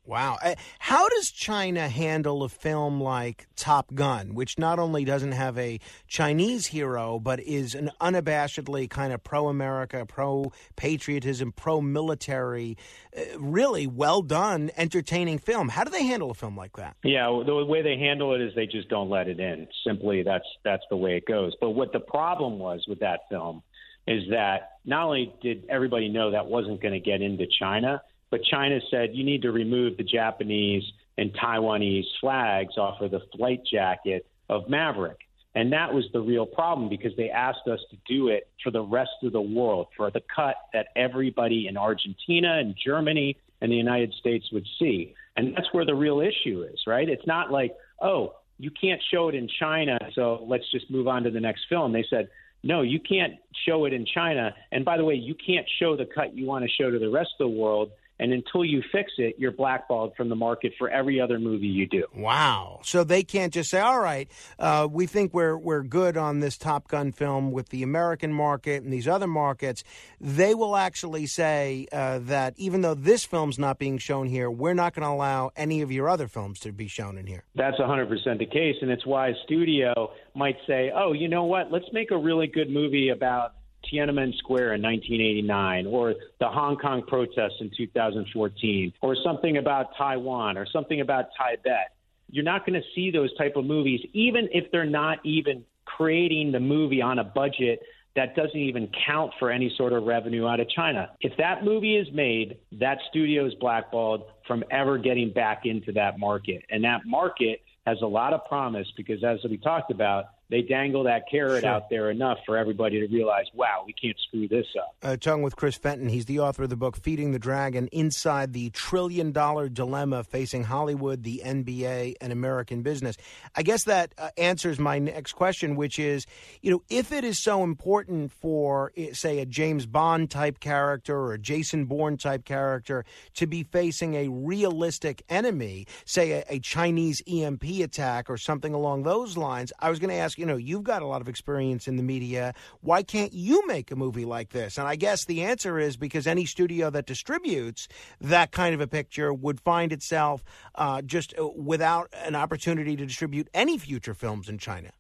Wow. 0.06 0.38
Uh, 0.42 0.54
How 0.78 1.08
does 1.08 1.30
China 1.30 1.88
handle 1.88 2.42
a 2.42 2.48
film 2.48 3.00
like 3.00 3.46
Top 3.54 3.94
Gun, 3.94 4.34
which 4.34 4.58
not 4.58 4.78
only 4.78 5.04
doesn't 5.04 5.32
have 5.32 5.56
a 5.58 5.78
Chinese 6.08 6.66
hero, 6.66 7.18
but 7.18 7.38
is 7.40 7.74
an 7.74 7.90
unabashedly 8.00 8.88
kind 8.88 9.12
of 9.12 9.22
pro 9.22 9.48
America, 9.48 10.04
pro 10.06 10.52
patriotism, 10.76 11.52
pro 11.52 11.80
military, 11.80 12.76
uh, 13.16 13.38
really 13.38 13.86
well 13.86 14.22
done, 14.22 14.70
entertaining 14.76 15.38
film? 15.38 15.68
How 15.68 15.84
do 15.84 15.90
they 15.90 16.04
handle 16.04 16.30
a 16.30 16.34
film 16.34 16.56
like 16.56 16.76
that? 16.76 16.96
Yeah, 17.04 17.42
the 17.46 17.64
way 17.64 17.82
they 17.82 17.98
handle 17.98 18.34
it 18.34 18.40
is 18.40 18.54
they 18.54 18.66
just 18.66 18.88
don't 18.88 19.10
let 19.10 19.28
it 19.28 19.38
in. 19.38 19.68
Simply, 19.86 20.22
that's 20.22 20.46
that's 20.64 20.84
the 20.90 20.96
way 20.96 21.16
it 21.16 21.26
goes. 21.26 21.52
But 21.60 21.70
what 21.70 21.92
the 21.92 22.00
problem 22.00 22.58
was 22.58 22.84
with 22.88 23.00
that 23.00 23.20
film 23.28 23.62
is 24.06 24.22
that 24.30 24.78
not 24.84 25.04
only 25.04 25.32
did 25.42 25.64
everybody 25.68 26.08
know 26.08 26.30
that 26.32 26.46
wasn't 26.46 26.80
going 26.80 26.94
to 26.94 27.00
get 27.00 27.22
into 27.22 27.46
China, 27.60 28.02
but 28.30 28.42
China 28.44 28.78
said 28.90 29.10
you 29.12 29.24
need 29.24 29.42
to 29.42 29.52
remove 29.52 29.96
the 29.96 30.04
Japanese 30.04 30.84
and 31.18 31.32
Taiwanese 31.34 32.06
flags 32.20 32.78
off 32.78 33.00
of 33.00 33.10
the 33.10 33.20
flight 33.36 33.62
jacket 33.70 34.26
of 34.48 34.68
Maverick. 34.68 35.18
And 35.54 35.72
that 35.72 35.92
was 35.92 36.04
the 36.12 36.20
real 36.20 36.46
problem 36.46 36.88
because 36.88 37.12
they 37.16 37.28
asked 37.28 37.66
us 37.66 37.80
to 37.90 37.96
do 38.06 38.28
it 38.28 38.48
for 38.62 38.70
the 38.70 38.82
rest 38.82 39.10
of 39.24 39.32
the 39.32 39.40
world, 39.40 39.88
for 39.96 40.10
the 40.10 40.22
cut 40.34 40.54
that 40.72 40.88
everybody 40.94 41.66
in 41.66 41.76
Argentina 41.76 42.58
and 42.58 42.76
Germany 42.82 43.36
and 43.60 43.70
the 43.70 43.76
United 43.76 44.14
States 44.14 44.46
would 44.52 44.66
see. 44.78 45.14
And 45.36 45.54
that's 45.56 45.66
where 45.72 45.84
the 45.84 45.94
real 45.94 46.20
issue 46.20 46.62
is, 46.62 46.80
right? 46.86 47.08
It's 47.08 47.26
not 47.26 47.50
like, 47.50 47.74
oh, 48.00 48.36
you 48.58 48.70
can't 48.70 49.00
show 49.10 49.28
it 49.28 49.34
in 49.34 49.48
China, 49.58 49.98
so 50.14 50.44
let's 50.46 50.70
just 50.70 50.90
move 50.90 51.08
on 51.08 51.22
to 51.24 51.30
the 51.30 51.40
next 51.40 51.62
film. 51.68 51.92
They 51.92 52.04
said, 52.08 52.28
no, 52.62 52.82
you 52.82 53.00
can't 53.00 53.34
show 53.66 53.86
it 53.86 53.92
in 53.92 54.04
China. 54.04 54.54
And 54.70 54.84
by 54.84 54.98
the 54.98 55.04
way, 55.04 55.14
you 55.14 55.34
can't 55.34 55.66
show 55.78 55.96
the 55.96 56.04
cut 56.04 56.36
you 56.36 56.46
want 56.46 56.64
to 56.64 56.70
show 56.70 56.90
to 56.90 56.98
the 56.98 57.08
rest 57.08 57.30
of 57.40 57.50
the 57.50 57.58
world. 57.58 57.90
And 58.20 58.34
until 58.34 58.66
you 58.66 58.82
fix 58.92 59.12
it, 59.16 59.36
you're 59.38 59.50
blackballed 59.50 60.14
from 60.14 60.28
the 60.28 60.36
market 60.36 60.74
for 60.78 60.90
every 60.90 61.18
other 61.20 61.38
movie 61.38 61.66
you 61.66 61.86
do. 61.86 62.04
Wow! 62.14 62.80
So 62.84 63.02
they 63.02 63.22
can't 63.22 63.52
just 63.52 63.70
say, 63.70 63.80
"All 63.80 63.98
right, 63.98 64.30
uh, 64.58 64.86
we 64.90 65.06
think 65.06 65.32
we're 65.32 65.56
we're 65.56 65.82
good 65.82 66.18
on 66.18 66.40
this 66.40 66.58
Top 66.58 66.86
Gun 66.88 67.12
film 67.12 67.50
with 67.50 67.70
the 67.70 67.82
American 67.82 68.32
market 68.32 68.82
and 68.82 68.92
these 68.92 69.08
other 69.08 69.26
markets." 69.26 69.82
They 70.20 70.54
will 70.54 70.76
actually 70.76 71.26
say 71.26 71.88
uh, 71.92 72.18
that 72.24 72.52
even 72.58 72.82
though 72.82 72.94
this 72.94 73.24
film's 73.24 73.58
not 73.58 73.78
being 73.78 73.96
shown 73.96 74.26
here, 74.26 74.50
we're 74.50 74.74
not 74.74 74.94
going 74.94 75.06
to 75.06 75.12
allow 75.12 75.50
any 75.56 75.80
of 75.80 75.90
your 75.90 76.08
other 76.08 76.28
films 76.28 76.60
to 76.60 76.72
be 76.72 76.88
shown 76.88 77.16
in 77.16 77.26
here. 77.26 77.44
That's 77.54 77.78
100% 77.78 78.38
the 78.38 78.46
case. 78.46 78.76
And 78.82 78.90
it's 78.90 79.06
why 79.06 79.28
a 79.28 79.34
studio 79.44 80.12
might 80.34 80.56
say, 80.66 80.92
oh, 80.94 81.12
you 81.12 81.28
know 81.28 81.44
what? 81.44 81.72
Let's 81.72 81.90
make 81.92 82.10
a 82.10 82.18
really 82.18 82.46
good 82.46 82.70
movie 82.70 83.08
about 83.08 83.54
Tiananmen 83.84 84.36
Square 84.38 84.74
in 84.74 84.82
1989 84.82 85.86
or 85.86 86.14
the 86.38 86.48
Hong 86.48 86.76
Kong 86.76 87.02
protests 87.06 87.60
in 87.60 87.70
2014 87.76 88.92
or 89.00 89.16
something 89.24 89.56
about 89.56 89.96
Taiwan 89.96 90.56
or 90.56 90.66
something 90.66 91.00
about 91.00 91.26
Tibet. 91.36 91.92
You're 92.30 92.44
not 92.44 92.64
going 92.64 92.80
to 92.80 92.86
see 92.94 93.10
those 93.10 93.36
type 93.36 93.56
of 93.56 93.64
movies, 93.64 94.00
even 94.12 94.48
if 94.52 94.70
they're 94.70 94.84
not 94.84 95.18
even 95.24 95.64
creating 95.84 96.52
the 96.52 96.60
movie 96.60 97.02
on 97.02 97.18
a 97.18 97.24
budget 97.24 97.80
that 98.16 98.34
doesn't 98.34 98.58
even 98.58 98.88
count 99.06 99.32
for 99.38 99.50
any 99.50 99.72
sort 99.76 99.92
of 99.92 100.04
revenue 100.04 100.46
out 100.46 100.60
of 100.60 100.68
China. 100.68 101.10
If 101.20 101.36
that 101.38 101.64
movie 101.64 101.96
is 101.96 102.08
made, 102.12 102.58
that 102.72 102.98
studio 103.08 103.46
is 103.46 103.54
blackballed 103.54 104.24
from 104.46 104.64
ever 104.70 104.98
getting 104.98 105.32
back 105.32 105.62
into 105.64 105.92
that 105.92 106.18
market. 106.18 106.64
And 106.70 106.84
that 106.84 107.06
market 107.06 107.62
has 107.86 107.98
a 108.02 108.06
lot 108.06 108.32
of 108.32 108.44
promise 108.46 108.86
because, 108.96 109.22
as 109.22 109.38
we 109.48 109.56
talked 109.56 109.90
about, 109.90 110.26
they 110.50 110.62
dangle 110.62 111.04
that 111.04 111.22
carrot 111.30 111.62
Sure. 111.62 111.70
out 111.70 111.88
there 111.90 112.10
enough 112.10 112.38
for 112.44 112.56
everybody 112.56 113.00
to 113.00 113.06
realize, 113.12 113.46
wow, 113.54 113.84
we 113.86 113.92
can't 113.92 114.16
screw 114.26 114.48
this 114.48 114.66
up. 114.78 114.96
Uh, 115.02 115.16
talking 115.16 115.42
with 115.42 115.56
Chris 115.56 115.76
Fenton, 115.76 116.08
he's 116.08 116.26
the 116.26 116.40
author 116.40 116.64
of 116.64 116.70
the 116.70 116.76
book 116.76 116.96
"Feeding 116.96 117.32
the 117.32 117.38
Dragon: 117.38 117.86
Inside 117.92 118.52
the 118.52 118.70
Trillion 118.70 119.32
Dollar 119.32 119.68
Dilemma 119.68 120.24
Facing 120.24 120.64
Hollywood, 120.64 121.22
the 121.22 121.40
NBA, 121.44 122.16
and 122.20 122.32
American 122.32 122.82
Business." 122.82 123.16
I 123.54 123.62
guess 123.62 123.84
that 123.84 124.12
uh, 124.18 124.30
answers 124.36 124.78
my 124.78 124.98
next 124.98 125.32
question, 125.34 125.76
which 125.76 125.98
is, 125.98 126.26
you 126.62 126.70
know, 126.70 126.82
if 126.90 127.12
it 127.12 127.24
is 127.24 127.38
so 127.38 127.62
important 127.62 128.32
for, 128.32 128.92
eh, 128.96 129.10
say, 129.12 129.38
a 129.38 129.46
James 129.46 129.86
Bond 129.86 130.30
type 130.30 130.58
character 130.60 131.16
or 131.16 131.32
a 131.34 131.38
Jason 131.38 131.84
Bourne 131.84 132.16
type 132.16 132.44
character 132.44 133.04
to 133.34 133.46
be 133.46 133.62
facing 133.62 134.14
a 134.14 134.28
realistic 134.28 135.22
enemy, 135.28 135.86
say 136.04 136.32
a, 136.32 136.44
a 136.48 136.58
Chinese 136.58 137.22
EMP 137.28 137.62
attack 137.82 138.28
or 138.28 138.36
something 138.36 138.74
along 138.74 139.04
those 139.04 139.36
lines, 139.36 139.72
I 139.78 139.90
was 139.90 139.98
going 139.98 140.10
to 140.10 140.16
ask, 140.16 140.38
you 140.40 140.46
know, 140.46 140.56
you've 140.56 140.82
got 140.82 141.02
a 141.02 141.06
lot 141.06 141.20
of 141.20 141.28
experience 141.28 141.86
in 141.86 141.96
the 141.96 142.02
media. 142.02 142.54
Why 142.80 143.02
can't 143.02 143.34
you 143.34 143.66
make 143.66 143.90
a 143.90 143.96
movie 143.96 144.24
like 144.24 144.48
this? 144.48 144.78
And 144.78 144.88
I 144.88 144.96
guess 144.96 145.26
the 145.26 145.42
answer 145.42 145.78
is 145.78 145.98
because 145.98 146.26
any 146.26 146.46
studio 146.46 146.88
that 146.90 147.04
distributes 147.04 147.86
that 148.22 148.50
kind 148.50 148.74
of 148.74 148.80
a 148.80 148.86
picture 148.86 149.34
would 149.34 149.60
find 149.60 149.92
itself 149.92 150.42
uh, 150.74 151.02
just 151.02 151.34
uh, 151.38 151.46
without 151.46 152.08
an 152.24 152.34
opportunity 152.34 152.96
to 152.96 153.04
distribute 153.04 153.48
any 153.52 153.76
future 153.76 154.14
films 154.14 154.48
in 154.48 154.56
China. 154.56 154.90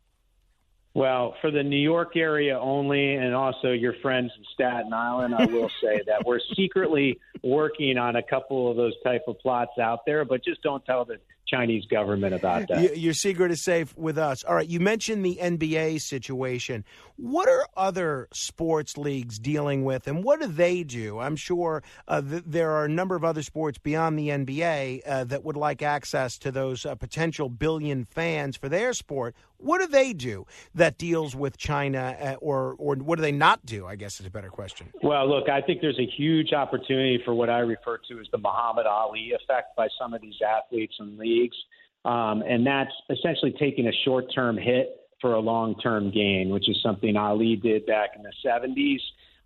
Well, 0.92 1.36
for 1.40 1.50
the 1.50 1.62
New 1.62 1.78
York 1.78 2.16
area 2.16 2.58
only, 2.58 3.14
and 3.14 3.34
also 3.34 3.70
your 3.70 3.94
friends 4.02 4.32
in 4.36 4.44
Staten 4.52 4.92
Island, 4.92 5.34
I 5.34 5.46
will 5.46 5.70
say 5.80 6.02
that 6.06 6.26
we're 6.26 6.40
secretly 6.54 7.18
working 7.42 7.96
on 7.96 8.16
a 8.16 8.22
couple 8.22 8.70
of 8.70 8.76
those 8.76 8.94
type 9.04 9.22
of 9.28 9.38
plots 9.38 9.78
out 9.78 10.04
there, 10.04 10.24
but 10.24 10.44
just 10.44 10.62
don't 10.62 10.84
tell 10.84 11.04
the 11.04 11.18
Chinese 11.46 11.84
government 11.86 12.34
about 12.34 12.68
that. 12.68 12.96
Your 12.96 13.14
secret 13.14 13.50
is 13.50 13.62
safe 13.62 13.96
with 13.96 14.18
us. 14.18 14.44
All 14.44 14.54
right, 14.54 14.68
you 14.68 14.80
mentioned 14.80 15.24
the 15.24 15.38
NBA 15.40 16.00
situation. 16.00 16.84
What 17.16 17.48
are 17.48 17.66
other 17.76 18.28
sports 18.32 18.96
leagues 18.96 19.38
dealing 19.38 19.84
with, 19.84 20.06
and 20.06 20.24
what 20.24 20.40
do 20.40 20.46
they 20.46 20.84
do? 20.84 21.18
I'm 21.18 21.36
sure 21.36 21.82
uh, 22.08 22.22
th- 22.22 22.44
there 22.46 22.70
are 22.72 22.84
a 22.84 22.88
number 22.88 23.14
of 23.14 23.24
other 23.24 23.42
sports 23.42 23.78
beyond 23.78 24.18
the 24.18 24.28
NBA 24.28 25.02
uh, 25.06 25.24
that 25.24 25.44
would 25.44 25.56
like 25.56 25.82
access 25.82 26.38
to 26.38 26.50
those 26.50 26.86
uh, 26.86 26.94
potential 26.94 27.48
billion 27.48 28.04
fans 28.04 28.56
for 28.56 28.68
their 28.68 28.92
sport. 28.92 29.34
What 29.58 29.80
do 29.80 29.88
they 29.88 30.14
do 30.14 30.46
that 30.74 30.96
deals 30.96 31.36
with 31.36 31.58
China, 31.58 32.16
uh, 32.18 32.34
or 32.40 32.74
or 32.78 32.94
what 32.96 33.16
do 33.16 33.22
they 33.22 33.32
not 33.32 33.66
do? 33.66 33.86
I 33.86 33.96
guess 33.96 34.18
is 34.18 34.24
a 34.24 34.30
better 34.30 34.48
question. 34.48 34.90
Well, 35.02 35.28
look, 35.28 35.50
I 35.50 35.60
think 35.60 35.82
there's 35.82 35.98
a 35.98 36.06
huge 36.06 36.54
opportunity 36.54 37.20
for 37.24 37.34
what 37.34 37.50
I 37.50 37.58
refer 37.58 37.98
to 38.08 38.20
as 38.20 38.26
the 38.32 38.38
Muhammad 38.38 38.86
Ali 38.86 39.32
effect 39.32 39.76
by 39.76 39.88
some 39.98 40.14
of 40.14 40.22
these 40.22 40.36
athletes 40.40 40.94
and 40.98 41.18
leagues. 41.30 41.56
Um, 42.04 42.42
and 42.42 42.66
that's 42.66 42.92
essentially 43.10 43.54
taking 43.58 43.86
a 43.86 43.92
short 44.04 44.32
term 44.34 44.56
hit 44.56 44.96
for 45.20 45.34
a 45.34 45.40
long 45.40 45.74
term 45.76 46.10
gain, 46.10 46.50
which 46.50 46.68
is 46.68 46.80
something 46.82 47.16
Ali 47.16 47.56
did 47.56 47.86
back 47.86 48.10
in 48.16 48.22
the 48.22 48.32
70s. 48.44 49.00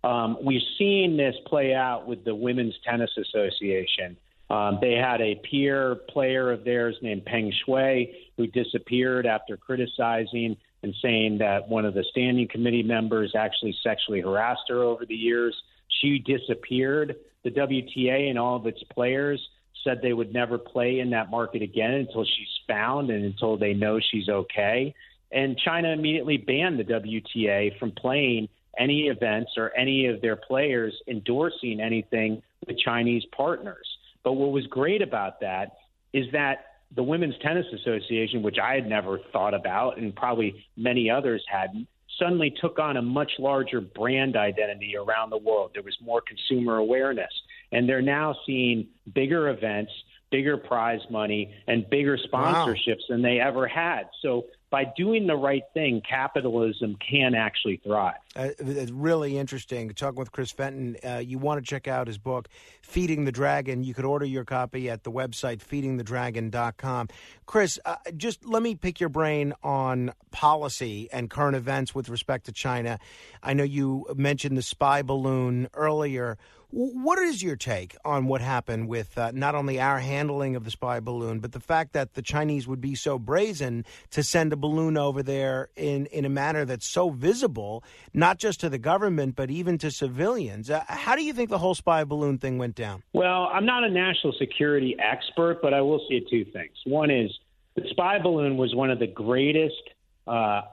Um, 0.07 0.37
we've 0.43 0.61
seen 0.77 1.17
this 1.17 1.35
play 1.47 1.73
out 1.73 2.07
with 2.07 2.23
the 2.23 2.35
Women's 2.35 2.75
Tennis 2.87 3.11
Association. 3.17 4.15
Um, 4.49 4.77
they 4.79 4.93
had 4.93 5.21
a 5.21 5.41
peer 5.49 5.95
player 6.09 6.51
of 6.51 6.63
theirs 6.63 6.95
named 7.01 7.25
Peng 7.25 7.51
Shuai 7.67 8.13
who 8.37 8.45
disappeared 8.47 9.25
after 9.25 9.57
criticizing 9.57 10.55
and 10.83 10.93
saying 11.01 11.39
that 11.39 11.67
one 11.67 11.83
of 11.83 11.95
the 11.95 12.05
standing 12.11 12.47
committee 12.47 12.83
members 12.83 13.33
actually 13.35 13.75
sexually 13.81 14.21
harassed 14.21 14.69
her 14.69 14.83
over 14.83 15.05
the 15.05 15.15
years. 15.15 15.55
She 16.01 16.19
disappeared. 16.19 17.15
The 17.43 17.49
WTA 17.49 18.29
and 18.29 18.37
all 18.37 18.55
of 18.55 18.67
its 18.67 18.83
players 18.93 19.39
said 19.85 20.01
they 20.01 20.11
would 20.11 20.33
never 20.33 20.57
play 20.57 20.99
in 20.99 21.11
that 21.11 21.29
market 21.29 21.61
again 21.61 21.91
until 21.91 22.25
she's 22.25 22.47
found 22.67 23.09
and 23.09 23.23
until 23.23 23.57
they 23.57 23.73
know 23.73 23.99
she's 24.11 24.27
okay. 24.27 24.93
And 25.31 25.57
China 25.57 25.89
immediately 25.89 26.37
banned 26.37 26.79
the 26.79 26.83
WTA 26.83 27.79
from 27.79 27.91
playing 27.91 28.49
any 28.77 29.03
events 29.03 29.51
or 29.55 29.75
any 29.77 30.07
of 30.07 30.21
their 30.21 30.35
players 30.35 30.93
endorsing 31.07 31.79
anything 31.79 32.41
with 32.67 32.77
Chinese 32.79 33.23
partners. 33.35 33.87
But 34.23 34.33
what 34.33 34.51
was 34.51 34.65
great 34.67 35.01
about 35.01 35.39
that 35.41 35.77
is 36.13 36.25
that 36.33 36.65
the 36.95 37.03
Women's 37.03 37.35
Tennis 37.41 37.65
Association, 37.73 38.41
which 38.41 38.57
I 38.61 38.75
had 38.75 38.87
never 38.87 39.19
thought 39.31 39.53
about 39.53 39.97
and 39.97 40.15
probably 40.15 40.65
many 40.75 41.09
others 41.09 41.43
hadn't, 41.47 41.87
suddenly 42.19 42.53
took 42.61 42.79
on 42.79 42.97
a 42.97 43.01
much 43.01 43.31
larger 43.39 43.81
brand 43.81 44.35
identity 44.35 44.95
around 44.95 45.29
the 45.29 45.37
world. 45.37 45.71
There 45.73 45.83
was 45.83 45.97
more 46.01 46.21
consumer 46.21 46.77
awareness. 46.77 47.31
And 47.71 47.87
they're 47.87 48.01
now 48.01 48.35
seeing 48.45 48.87
bigger 49.13 49.49
events, 49.49 49.91
bigger 50.31 50.57
prize 50.57 51.01
money, 51.09 51.53
and 51.67 51.89
bigger 51.89 52.17
sponsorships 52.17 52.87
wow. 52.87 53.05
than 53.09 53.21
they 53.21 53.39
ever 53.39 53.67
had. 53.67 54.09
So 54.21 54.45
by 54.75 54.91
doing 54.97 55.25
the 55.25 55.35
right 55.37 55.63
thing, 55.73 56.01
capitalism 56.01 56.97
can 56.97 57.33
actually 57.33 57.77
thrive. 57.77 58.15
Uh, 58.35 58.49
it's 58.59 58.91
really 58.91 59.37
interesting. 59.37 59.89
Talking 59.91 60.19
with 60.19 60.33
Chris 60.33 60.51
Fenton, 60.51 60.97
uh, 61.01 61.21
you 61.25 61.37
want 61.37 61.63
to 61.63 61.69
check 61.69 61.87
out 61.87 62.07
his 62.07 62.17
book, 62.17 62.49
Feeding 62.81 63.23
the 63.23 63.31
Dragon. 63.31 63.85
You 63.85 63.93
could 63.93 64.03
order 64.03 64.25
your 64.25 64.43
copy 64.43 64.89
at 64.89 65.03
the 65.03 65.11
website, 65.11 65.59
feedingthedragon.com. 65.59 67.07
Chris, 67.45 67.79
uh, 67.85 67.95
just 68.17 68.45
let 68.45 68.61
me 68.61 68.75
pick 68.75 68.99
your 68.99 69.07
brain 69.07 69.53
on 69.63 70.11
policy 70.31 71.07
and 71.13 71.29
current 71.29 71.55
events 71.55 71.95
with 71.95 72.09
respect 72.09 72.47
to 72.47 72.51
China. 72.51 72.99
I 73.41 73.53
know 73.53 73.63
you 73.63 74.05
mentioned 74.15 74.57
the 74.57 74.61
spy 74.61 75.03
balloon 75.03 75.69
earlier. 75.73 76.37
What 76.77 77.19
is 77.19 77.41
your 77.41 77.55
take 77.55 77.95
on 78.03 78.27
what 78.27 78.41
happened 78.41 78.89
with 78.89 79.17
uh, 79.17 79.31
not 79.33 79.55
only 79.55 79.79
our 79.79 79.97
handling 79.99 80.57
of 80.57 80.65
the 80.65 80.71
spy 80.71 80.99
balloon, 80.99 81.39
but 81.39 81.53
the 81.53 81.61
fact 81.61 81.93
that 81.93 82.15
the 82.15 82.21
Chinese 82.21 82.67
would 82.67 82.81
be 82.81 82.95
so 82.95 83.17
brazen 83.17 83.85
to 84.11 84.21
send 84.21 84.51
a 84.51 84.57
balloon 84.57 84.97
over 84.97 85.23
there 85.23 85.69
in, 85.77 86.05
in 86.07 86.25
a 86.25 86.29
manner 86.29 86.65
that's 86.65 86.85
so 86.85 87.11
visible, 87.11 87.81
not 88.13 88.39
just 88.39 88.59
to 88.59 88.67
the 88.67 88.77
government, 88.77 89.37
but 89.37 89.49
even 89.49 89.77
to 89.77 89.89
civilians? 89.89 90.69
Uh, 90.69 90.83
how 90.89 91.15
do 91.15 91.23
you 91.23 91.31
think 91.31 91.49
the 91.49 91.59
whole 91.59 91.75
spy 91.75 92.03
balloon 92.03 92.39
thing 92.39 92.57
went 92.57 92.75
down? 92.75 93.03
Well, 93.13 93.49
I'm 93.53 93.65
not 93.65 93.85
a 93.85 93.89
national 93.89 94.33
security 94.33 94.97
expert, 94.99 95.61
but 95.61 95.73
I 95.73 95.79
will 95.79 96.05
say 96.09 96.25
two 96.29 96.43
things. 96.43 96.75
One 96.85 97.09
is 97.09 97.31
the 97.75 97.83
spy 97.91 98.19
balloon 98.19 98.57
was 98.57 98.75
one 98.75 98.91
of 98.91 98.99
the 98.99 99.07
greatest 99.07 99.81
uh, 100.27 100.63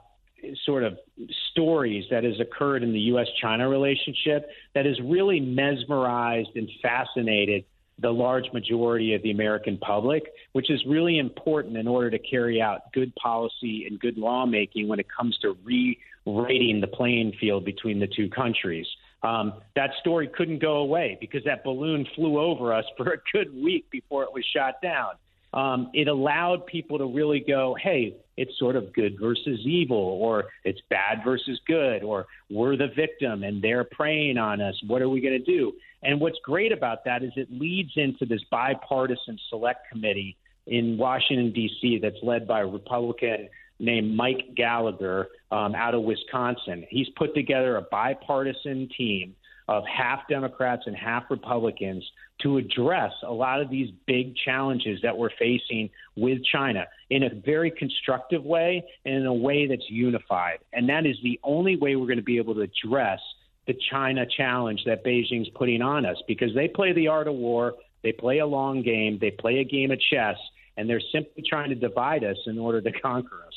sort 0.64 0.84
of 0.84 0.98
stories 1.50 2.04
that 2.10 2.24
has 2.24 2.38
occurred 2.40 2.82
in 2.82 2.92
the 2.92 3.00
U.S. 3.00 3.26
China 3.40 3.68
relationship 3.68 4.48
that 4.74 4.86
has 4.86 5.00
really 5.00 5.40
mesmerized 5.40 6.50
and 6.54 6.68
fascinated 6.80 7.64
the 7.98 8.10
large 8.10 8.52
majority 8.52 9.14
of 9.14 9.22
the 9.22 9.30
American 9.30 9.78
public, 9.78 10.24
which 10.52 10.70
is 10.70 10.82
really 10.86 11.18
important 11.18 11.76
in 11.76 11.86
order 11.86 12.10
to 12.10 12.18
carry 12.18 12.60
out 12.60 12.92
good 12.92 13.14
policy 13.14 13.86
and 13.88 14.00
good 14.00 14.18
lawmaking 14.18 14.88
when 14.88 14.98
it 14.98 15.06
comes 15.08 15.36
to 15.38 15.56
re 15.64 15.98
rating 16.24 16.80
the 16.80 16.86
playing 16.86 17.32
field 17.40 17.64
between 17.64 17.98
the 17.98 18.06
two 18.06 18.28
countries. 18.30 18.86
Um, 19.24 19.54
that 19.74 19.90
story 20.00 20.28
couldn't 20.28 20.60
go 20.60 20.76
away 20.78 21.18
because 21.20 21.42
that 21.44 21.64
balloon 21.64 22.06
flew 22.14 22.38
over 22.38 22.72
us 22.72 22.84
for 22.96 23.12
a 23.12 23.16
good 23.32 23.52
week 23.54 23.90
before 23.90 24.22
it 24.22 24.32
was 24.32 24.44
shot 24.44 24.80
down 24.82 25.12
um, 25.52 25.90
it 25.92 26.08
allowed 26.08 26.66
people 26.66 26.98
to 26.98 27.06
really 27.06 27.40
go, 27.40 27.76
hey, 27.82 28.16
it's 28.36 28.58
sort 28.58 28.76
of 28.76 28.92
good 28.94 29.18
versus 29.20 29.60
evil, 29.64 29.96
or 29.96 30.44
it's 30.64 30.80
bad 30.88 31.22
versus 31.24 31.60
good, 31.66 32.02
or 32.02 32.26
we're 32.50 32.76
the 32.76 32.88
victim 32.96 33.42
and 33.42 33.62
they're 33.62 33.84
preying 33.84 34.38
on 34.38 34.60
us. 34.60 34.74
What 34.86 35.02
are 35.02 35.08
we 35.08 35.20
going 35.20 35.38
to 35.38 35.44
do? 35.44 35.72
And 36.02 36.20
what's 36.20 36.38
great 36.42 36.72
about 36.72 37.04
that 37.04 37.22
is 37.22 37.32
it 37.36 37.48
leads 37.50 37.92
into 37.96 38.24
this 38.24 38.40
bipartisan 38.50 39.38
select 39.50 39.90
committee 39.90 40.36
in 40.66 40.96
Washington, 40.96 41.52
D.C., 41.52 41.98
that's 42.00 42.16
led 42.22 42.46
by 42.46 42.60
a 42.60 42.66
Republican 42.66 43.48
named 43.78 44.16
Mike 44.16 44.54
Gallagher 44.56 45.28
um, 45.50 45.74
out 45.74 45.94
of 45.94 46.02
Wisconsin. 46.02 46.86
He's 46.88 47.08
put 47.16 47.34
together 47.34 47.76
a 47.76 47.82
bipartisan 47.82 48.88
team 48.96 49.34
of 49.78 49.84
half 49.86 50.26
Democrats 50.28 50.82
and 50.86 50.96
half 50.96 51.24
Republicans 51.30 52.04
to 52.42 52.56
address 52.56 53.12
a 53.22 53.32
lot 53.32 53.60
of 53.60 53.70
these 53.70 53.90
big 54.06 54.34
challenges 54.36 55.00
that 55.02 55.16
we're 55.16 55.30
facing 55.38 55.90
with 56.16 56.44
China 56.44 56.86
in 57.10 57.22
a 57.22 57.30
very 57.44 57.70
constructive 57.70 58.44
way 58.44 58.84
and 59.04 59.14
in 59.14 59.26
a 59.26 59.34
way 59.34 59.66
that's 59.66 59.88
unified. 59.88 60.58
And 60.72 60.88
that 60.88 61.06
is 61.06 61.16
the 61.22 61.38
only 61.42 61.76
way 61.76 61.96
we're 61.96 62.06
going 62.06 62.16
to 62.16 62.22
be 62.22 62.38
able 62.38 62.54
to 62.54 62.62
address 62.62 63.20
the 63.66 63.74
China 63.90 64.26
challenge 64.26 64.82
that 64.86 65.04
Beijing's 65.04 65.48
putting 65.50 65.82
on 65.82 66.04
us 66.04 66.16
because 66.26 66.54
they 66.54 66.68
play 66.68 66.92
the 66.92 67.08
art 67.08 67.28
of 67.28 67.34
war, 67.34 67.74
they 68.02 68.12
play 68.12 68.38
a 68.38 68.46
long 68.46 68.82
game, 68.82 69.18
they 69.20 69.30
play 69.30 69.58
a 69.58 69.64
game 69.64 69.92
of 69.92 70.00
chess, 70.00 70.36
and 70.76 70.88
they're 70.90 71.02
simply 71.12 71.44
trying 71.48 71.68
to 71.68 71.76
divide 71.76 72.24
us 72.24 72.36
in 72.46 72.58
order 72.58 72.80
to 72.80 72.92
conquer 72.92 73.36
us. 73.46 73.54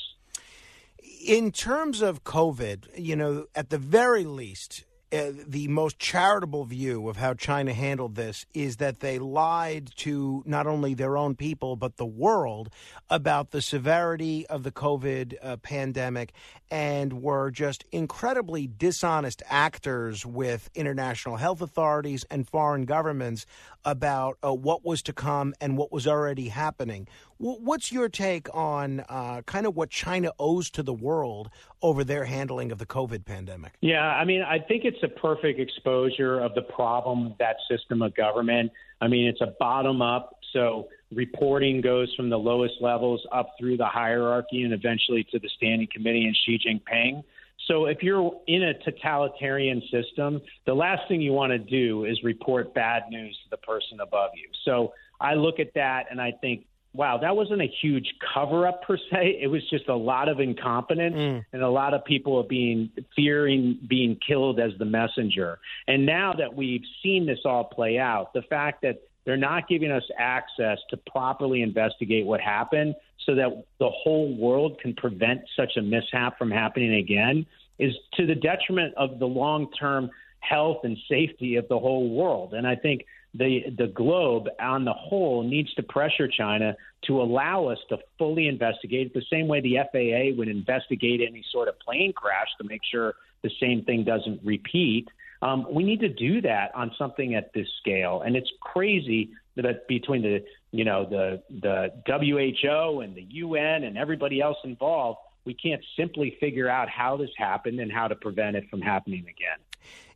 In 1.25 1.51
terms 1.51 2.03
of 2.03 2.23
COVID, 2.23 2.99
you 2.99 3.15
know, 3.15 3.47
at 3.55 3.71
the 3.71 3.79
very 3.79 4.25
least, 4.25 4.83
uh, 5.15 5.31
the 5.47 5.67
most 5.67 5.99
charitable 5.99 6.65
view 6.65 7.07
of 7.07 7.17
how 7.17 7.33
China 7.33 7.73
handled 7.73 8.15
this 8.15 8.45
is 8.53 8.77
that 8.77 8.99
they 8.99 9.19
lied 9.19 9.91
to 9.97 10.43
not 10.45 10.67
only 10.67 10.93
their 10.93 11.17
own 11.17 11.35
people 11.35 11.75
but 11.75 11.97
the 11.97 12.05
world 12.05 12.69
about 13.09 13.51
the 13.51 13.61
severity 13.61 14.45
of 14.47 14.63
the 14.63 14.71
COVID 14.71 15.35
uh, 15.41 15.57
pandemic 15.57 16.33
and 16.69 17.21
were 17.21 17.51
just 17.51 17.85
incredibly 17.91 18.67
dishonest 18.67 19.41
actors 19.47 20.25
with 20.25 20.69
international 20.75 21.37
health 21.37 21.61
authorities 21.61 22.25
and 22.29 22.49
foreign 22.49 22.85
governments 22.85 23.45
about 23.83 24.37
uh, 24.43 24.53
what 24.53 24.83
was 24.83 25.01
to 25.03 25.13
come 25.13 25.53
and 25.61 25.77
what 25.77 25.91
was 25.91 26.07
already 26.07 26.49
happening. 26.49 27.07
What's 27.37 27.91
your 27.91 28.07
take 28.07 28.47
on 28.53 29.01
uh, 29.09 29.41
kind 29.45 29.65
of 29.65 29.75
what 29.75 29.89
China 29.89 30.31
owes 30.39 30.69
to 30.71 30.83
the 30.83 30.93
world 30.93 31.49
over 31.81 32.05
their 32.05 32.23
handling 32.23 32.71
of 32.71 32.77
the 32.77 32.85
COVID 32.85 33.25
pandemic? 33.25 33.73
Yeah, 33.81 34.05
I 34.05 34.23
mean, 34.23 34.41
I 34.41 34.59
think 34.59 34.85
it's 34.85 35.03
a 35.03 35.09
perfect 35.09 35.59
exposure 35.59 36.39
of 36.39 36.55
the 36.55 36.61
problem 36.61 37.29
with 37.29 37.37
that 37.39 37.57
system 37.69 38.01
of 38.01 38.15
government. 38.15 38.71
I 39.01 39.09
mean, 39.09 39.27
it's 39.27 39.41
a 39.41 39.53
bottom 39.59 40.01
up. 40.01 40.39
So 40.53 40.87
reporting 41.13 41.81
goes 41.81 42.13
from 42.15 42.29
the 42.29 42.37
lowest 42.37 42.75
levels 42.79 43.25
up 43.33 43.49
through 43.59 43.75
the 43.77 43.85
hierarchy 43.85 44.63
and 44.63 44.73
eventually 44.73 45.25
to 45.31 45.39
the 45.39 45.49
standing 45.57 45.89
committee 45.93 46.25
and 46.25 46.37
Xi 46.45 46.57
Jinping. 46.65 47.23
So 47.67 47.85
if 47.87 48.01
you're 48.01 48.31
in 48.47 48.63
a 48.63 48.73
totalitarian 48.75 49.81
system, 49.91 50.41
the 50.65 50.73
last 50.73 51.01
thing 51.09 51.19
you 51.19 51.33
want 51.33 51.51
to 51.51 51.57
do 51.57 52.05
is 52.05 52.17
report 52.23 52.73
bad 52.73 53.03
news 53.09 53.37
to 53.43 53.49
the 53.49 53.57
person 53.57 53.99
above 53.99 54.31
you. 54.35 54.47
So 54.63 54.93
I 55.19 55.33
look 55.33 55.59
at 55.59 55.73
that 55.73 56.05
and 56.09 56.21
I 56.21 56.31
think, 56.39 56.65
wow, 56.95 57.17
that 57.17 57.35
wasn't 57.35 57.61
a 57.61 57.71
huge 57.81 58.07
cover 58.33 58.67
up 58.67 58.83
per 58.83 58.97
se. 58.97 59.39
It 59.45 59.47
was 59.47 59.61
just 59.69 59.87
a 59.89 59.95
lot 59.95 60.29
of 60.29 60.39
incompetence 60.39 61.15
mm. 61.15 61.45
and 61.51 61.61
a 61.61 61.69
lot 61.69 61.93
of 61.93 62.03
people 62.05 62.37
are 62.37 62.47
being 62.47 62.89
fearing 63.15 63.79
being 63.87 64.17
killed 64.25 64.59
as 64.59 64.71
the 64.79 64.85
messenger. 64.85 65.59
And 65.87 66.05
now 66.05 66.33
that 66.37 66.55
we've 66.55 66.83
seen 67.03 67.25
this 67.25 67.39
all 67.45 67.65
play 67.65 67.97
out, 67.97 68.33
the 68.33 68.41
fact 68.43 68.81
that 68.81 69.01
they're 69.25 69.37
not 69.37 69.67
giving 69.67 69.91
us 69.91 70.03
access 70.17 70.77
to 70.89 70.97
properly 70.97 71.61
investigate 71.61 72.25
what 72.25 72.39
happened 72.39 72.95
so 73.25 73.35
that 73.35 73.63
the 73.79 73.89
whole 73.89 74.35
world 74.35 74.79
can 74.79 74.93
prevent 74.93 75.41
such 75.57 75.77
a 75.77 75.81
mishap 75.81 76.37
from 76.37 76.51
happening 76.51 76.95
again 76.95 77.45
is 77.79 77.93
to 78.13 78.25
the 78.25 78.35
detriment 78.35 78.93
of 78.95 79.19
the 79.19 79.25
long 79.25 79.71
term 79.77 80.09
health 80.39 80.77
and 80.83 80.97
safety 81.09 81.55
of 81.55 81.67
the 81.67 81.77
whole 81.77 82.09
world. 82.09 82.53
And 82.53 82.67
I 82.67 82.75
think 82.75 83.05
the 83.37 83.63
the 83.77 83.87
globe 83.87 84.47
on 84.59 84.85
the 84.85 84.93
whole 84.93 85.43
needs 85.43 85.73
to 85.75 85.83
pressure 85.83 86.27
China 86.27 86.75
to 87.05 87.21
allow 87.21 87.65
us 87.65 87.79
to 87.89 87.97
fully 88.17 88.47
investigate. 88.47 89.13
The 89.13 89.23
same 89.29 89.47
way 89.47 89.61
the 89.61 89.77
FAA 89.91 90.37
would 90.37 90.47
investigate 90.47 91.21
any 91.27 91.43
sort 91.51 91.67
of 91.67 91.79
plane 91.79 92.13
crash 92.13 92.47
to 92.59 92.67
make 92.67 92.81
sure 92.89 93.15
the 93.43 93.51
same 93.59 93.83
thing 93.83 94.03
doesn't 94.03 94.41
repeat. 94.43 95.07
Um, 95.41 95.67
we 95.69 95.83
need 95.83 95.99
to 95.99 96.09
do 96.09 96.41
that 96.41 96.73
on 96.73 96.91
something 96.97 97.35
at 97.35 97.53
this 97.53 97.67
scale, 97.79 98.21
and 98.25 98.35
it's 98.35 98.51
crazy 98.61 99.31
that 99.55 99.87
between 99.87 100.21
the 100.21 100.43
you 100.71 100.85
know 100.85 101.05
the 101.05 101.41
the 101.61 101.91
WHO 102.07 103.01
and 103.01 103.15
the 103.15 103.23
UN 103.29 103.83
and 103.83 103.97
everybody 103.97 104.41
else 104.41 104.57
involved, 104.63 105.19
we 105.43 105.53
can't 105.53 105.83
simply 105.97 106.37
figure 106.39 106.69
out 106.69 106.89
how 106.89 107.17
this 107.17 107.31
happened 107.37 107.79
and 107.79 107.91
how 107.91 108.07
to 108.07 108.15
prevent 108.15 108.55
it 108.55 108.69
from 108.69 108.81
happening 108.81 109.21
again 109.21 109.59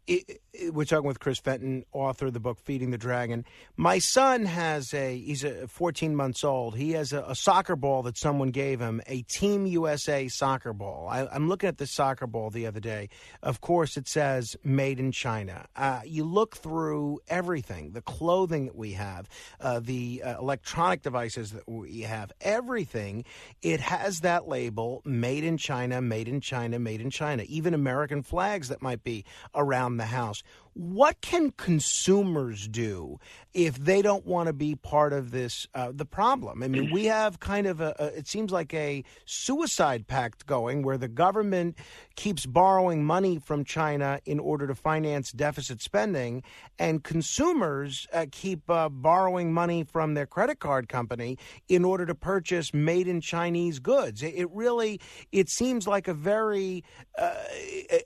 it, 0.10 0.42
it, 0.54 0.74
we're 0.74 0.86
talking 0.86 1.08
with 1.08 1.20
Chris 1.20 1.38
Fenton, 1.38 1.86
author 1.94 2.28
of 2.28 2.34
the 2.34 2.40
book 2.40 2.60
Feeding 2.60 2.90
the 2.90 2.98
Dragon. 2.98 3.46
My 3.78 4.00
son 4.00 4.46
has 4.46 4.92
a 4.94 5.16
he's 5.16 5.44
a 5.44 5.68
14 5.68 6.16
months 6.16 6.44
old. 6.44 6.76
He 6.76 6.94
has 6.94 7.14
a, 7.14 7.24
a 7.28 7.36
soccer 7.36 7.76
ball 7.76 8.02
that 8.04 8.18
someone 8.18 8.50
gave 8.50 8.80
him, 8.80 9.02
a 9.06 9.22
Team 9.24 9.68
USA 9.68 10.28
soccer 10.28 10.74
ball. 10.74 11.08
I, 11.10 11.28
am 11.36 11.48
looking 11.48 11.68
at 11.68 11.78
the 11.78 11.86
soccer 11.86 12.26
ball 12.26 12.50
the 12.50 12.66
other 12.66 12.80
day. 12.80 13.10
Of 13.44 13.62
course, 13.62 13.98
it 13.98 14.08
says 14.08 14.58
made 14.64 15.00
in 15.00 15.12
China. 15.12 15.68
Uh, 15.76 16.02
you 16.04 16.24
look 16.24 16.58
through 16.58 17.20
everything, 17.28 17.92
the 17.92 18.02
clothing 18.02 18.66
that 18.66 18.76
we 18.76 18.94
have, 18.94 19.30
uh, 19.62 19.80
the 19.80 20.24
uh, 20.26 20.40
electronic 20.40 21.04
devices 21.04 21.52
that 21.52 21.70
we 21.70 22.02
have, 22.02 22.32
everything. 22.42 23.26
It 23.62 23.80
has 23.80 24.22
that 24.22 24.48
label, 24.48 25.04
made 25.06 25.44
in 25.44 25.58
China, 25.58 26.02
made 26.02 26.28
in 26.28 26.42
China, 26.42 26.80
made 26.80 27.00
in 27.00 27.12
China. 27.12 27.44
Even 27.48 27.76
American 27.76 28.24
flags 28.24 28.70
that 28.70 28.82
might 28.82 29.04
be 29.04 29.24
around 29.54 29.99
the 30.00 30.06
house. 30.06 30.44
What 30.80 31.20
can 31.20 31.52
consumers 31.52 32.66
do 32.66 33.20
if 33.54 33.78
they 33.78 34.02
don't 34.02 34.26
want 34.26 34.48
to 34.48 34.54
be 34.54 34.76
part 34.76 35.12
of 35.12 35.32
this 35.32 35.68
uh, 35.76 35.92
the 35.94 36.06
problem? 36.06 36.64
I 36.64 36.70
mean, 36.70 36.90
we 36.90 37.04
have 37.04 37.42
kind 37.42 37.68
of 37.68 37.82
a, 37.82 37.94
a 38.00 38.06
it 38.20 38.30
seems 38.30 38.54
like 38.54 38.74
a 38.74 39.04
suicide 39.26 40.08
pact 40.08 40.46
going 40.46 40.84
where 40.84 40.98
the 40.98 41.10
government 41.10 41.78
keeps 42.16 42.46
borrowing 42.46 43.04
money 43.04 43.40
from 43.40 43.66
China 43.66 44.22
in 44.26 44.40
order 44.40 44.68
to 44.68 44.76
finance 44.76 45.34
deficit 45.34 45.82
spending, 45.82 46.44
and 46.78 47.04
consumers 47.04 48.08
uh, 48.14 48.28
keep 48.32 48.70
uh, 48.70 48.88
borrowing 48.88 49.52
money 49.52 49.84
from 49.84 50.14
their 50.14 50.26
credit 50.26 50.60
card 50.60 50.88
company 50.88 51.38
in 51.68 51.84
order 51.84 52.06
to 52.06 52.16
purchase 52.16 52.74
made 52.74 53.06
in 53.06 53.20
Chinese 53.20 53.80
goods. 53.80 54.24
It, 54.24 54.34
it 54.34 54.50
really 54.52 55.02
it 55.34 55.50
seems 55.50 55.90
like 55.90 56.08
a 56.08 56.14
very 56.14 56.86
uh, 57.18 57.34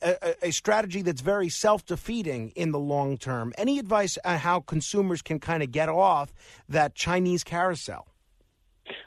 a, 0.01 0.47
a, 0.47 0.51
strategy 0.51 1.03
that's 1.03 1.21
very 1.21 1.49
self 1.49 1.85
defeating 1.85 2.51
in 2.63 2.71
the 2.71 2.79
long 2.79 3.17
term? 3.17 3.53
Any 3.57 3.77
advice 3.77 4.17
on 4.23 4.39
how 4.39 4.61
consumers 4.61 5.21
can 5.21 5.39
kind 5.39 5.61
of 5.61 5.71
get 5.71 5.89
off 5.89 6.33
that 6.69 6.95
Chinese 6.95 7.43
carousel? 7.43 8.07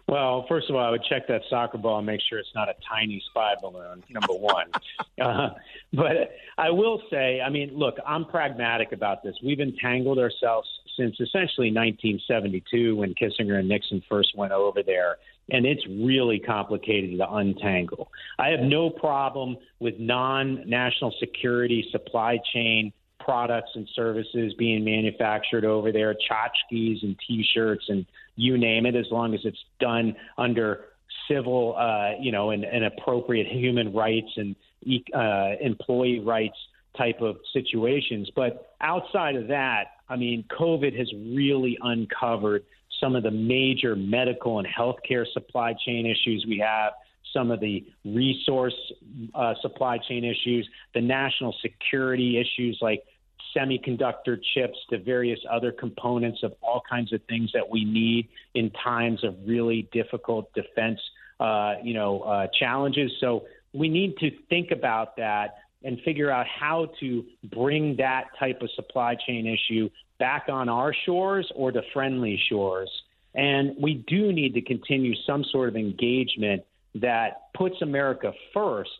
Well, 0.08 0.46
first 0.48 0.70
of 0.70 0.76
all, 0.76 0.84
I 0.84 0.90
would 0.90 1.04
check 1.04 1.26
that 1.28 1.42
soccer 1.50 1.78
ball 1.78 1.98
and 1.98 2.06
make 2.06 2.20
sure 2.28 2.38
it's 2.38 2.54
not 2.54 2.68
a 2.68 2.74
tiny 2.88 3.22
spy 3.28 3.54
balloon, 3.60 4.04
number 4.08 4.32
one. 4.32 4.70
uh, 5.20 5.50
but 5.92 6.30
I 6.56 6.70
will 6.70 7.02
say, 7.10 7.40
I 7.40 7.50
mean, 7.50 7.70
look, 7.74 7.96
I'm 8.06 8.24
pragmatic 8.24 8.92
about 8.92 9.22
this. 9.22 9.34
We've 9.44 9.60
entangled 9.60 10.18
ourselves 10.18 10.68
since 10.96 11.14
essentially 11.20 11.70
1972 11.72 12.96
when 12.96 13.14
Kissinger 13.14 13.58
and 13.58 13.68
Nixon 13.68 14.02
first 14.08 14.36
went 14.36 14.52
over 14.52 14.82
there. 14.82 15.16
And 15.50 15.66
it's 15.66 15.86
really 15.86 16.40
complicated 16.40 17.18
to 17.18 17.30
untangle. 17.34 18.10
I 18.38 18.48
have 18.48 18.60
no 18.60 18.90
problem 18.90 19.56
with 19.78 19.94
non 19.98 20.68
national 20.68 21.14
security 21.20 21.86
supply 21.92 22.38
chain 22.52 22.92
products 23.18 23.70
and 23.74 23.88
services 23.94 24.54
being 24.58 24.84
manufactured 24.84 25.64
over 25.64 25.92
there, 25.92 26.14
tchotchkes 26.14 27.02
and 27.02 27.16
T-shirts 27.26 27.84
and 27.88 28.06
you 28.36 28.58
name 28.58 28.86
it, 28.86 28.94
as 28.94 29.06
long 29.10 29.34
as 29.34 29.40
it's 29.44 29.64
done 29.80 30.14
under 30.36 30.84
civil, 31.28 31.74
uh, 31.76 32.10
you 32.20 32.30
know, 32.30 32.50
and, 32.50 32.64
and 32.64 32.84
appropriate 32.84 33.46
human 33.46 33.92
rights 33.92 34.28
and 34.36 34.54
uh, 35.14 35.56
employee 35.60 36.20
rights 36.20 36.56
type 36.96 37.20
of 37.20 37.36
situations. 37.52 38.30
But 38.34 38.74
outside 38.80 39.36
of 39.36 39.48
that, 39.48 39.84
I 40.08 40.16
mean, 40.16 40.44
COVID 40.58 40.96
has 40.96 41.10
really 41.12 41.78
uncovered 41.82 42.64
some 43.00 43.16
of 43.16 43.22
the 43.22 43.30
major 43.30 43.96
medical 43.96 44.58
and 44.58 44.66
healthcare 44.66 45.24
supply 45.32 45.74
chain 45.84 46.06
issues 46.06 46.44
we 46.48 46.58
have 46.58 46.92
some 47.36 47.50
of 47.50 47.60
the 47.60 47.84
resource 48.04 48.74
uh, 49.34 49.52
supply 49.60 49.98
chain 49.98 50.24
issues, 50.24 50.66
the 50.94 51.00
national 51.00 51.54
security 51.60 52.38
issues 52.40 52.78
like 52.80 53.02
semiconductor 53.54 54.38
chips 54.54 54.78
to 54.90 54.98
various 54.98 55.38
other 55.50 55.72
components 55.72 56.40
of 56.42 56.54
all 56.62 56.82
kinds 56.88 57.12
of 57.12 57.20
things 57.28 57.50
that 57.52 57.68
we 57.68 57.84
need 57.84 58.28
in 58.54 58.70
times 58.70 59.22
of 59.22 59.34
really 59.46 59.88
difficult 59.92 60.52
defense, 60.54 61.00
uh, 61.40 61.74
you 61.82 61.94
know, 61.94 62.20
uh, 62.20 62.46
challenges. 62.58 63.12
So 63.20 63.44
we 63.72 63.88
need 63.88 64.16
to 64.18 64.30
think 64.48 64.70
about 64.70 65.16
that 65.16 65.58
and 65.84 66.00
figure 66.00 66.30
out 66.30 66.46
how 66.46 66.90
to 67.00 67.24
bring 67.44 67.96
that 67.96 68.24
type 68.38 68.60
of 68.62 68.70
supply 68.74 69.14
chain 69.26 69.46
issue 69.46 69.90
back 70.18 70.46
on 70.48 70.68
our 70.68 70.94
shores 71.04 71.50
or 71.54 71.70
to 71.70 71.82
friendly 71.92 72.40
shores. 72.48 72.90
And 73.34 73.76
we 73.80 74.02
do 74.08 74.32
need 74.32 74.54
to 74.54 74.62
continue 74.62 75.14
some 75.26 75.44
sort 75.44 75.68
of 75.68 75.76
engagement 75.76 76.64
that 77.00 77.52
puts 77.54 77.80
America 77.82 78.32
first, 78.52 78.90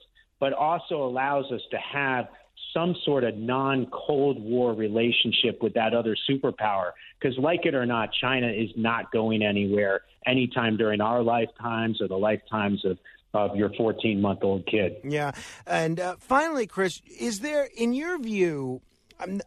but 0.41 0.53
also 0.53 1.05
allows 1.05 1.47
us 1.53 1.61
to 1.71 1.79
have 1.79 2.27
some 2.73 2.95
sort 3.05 3.25
of 3.25 3.37
non 3.37 3.87
Cold 3.87 4.43
War 4.43 4.75
relationship 4.75 5.63
with 5.63 5.75
that 5.75 5.95
other 5.95 6.17
superpower. 6.29 6.91
Because, 7.19 7.39
like 7.39 7.65
it 7.65 7.75
or 7.75 7.87
not, 7.87 8.11
China 8.21 8.49
is 8.49 8.71
not 8.77 9.11
going 9.13 9.43
anywhere 9.43 10.03
anytime 10.27 10.77
during 10.77 11.01
our 11.01 11.23
lifetimes 11.23 12.01
or 12.01 12.09
the 12.09 12.19
lifetimes 12.19 12.85
of 12.85 12.99
of 13.35 13.55
your 13.55 13.71
14 13.77 14.21
month 14.21 14.41
old 14.43 14.67
kid. 14.67 14.97
Yeah. 15.05 15.33
And 15.67 16.01
uh, 16.01 16.17
finally, 16.19 16.67
Chris, 16.67 17.03
is 17.19 17.41
there, 17.41 17.69
in 17.77 17.93
your 17.93 18.19
view, 18.19 18.81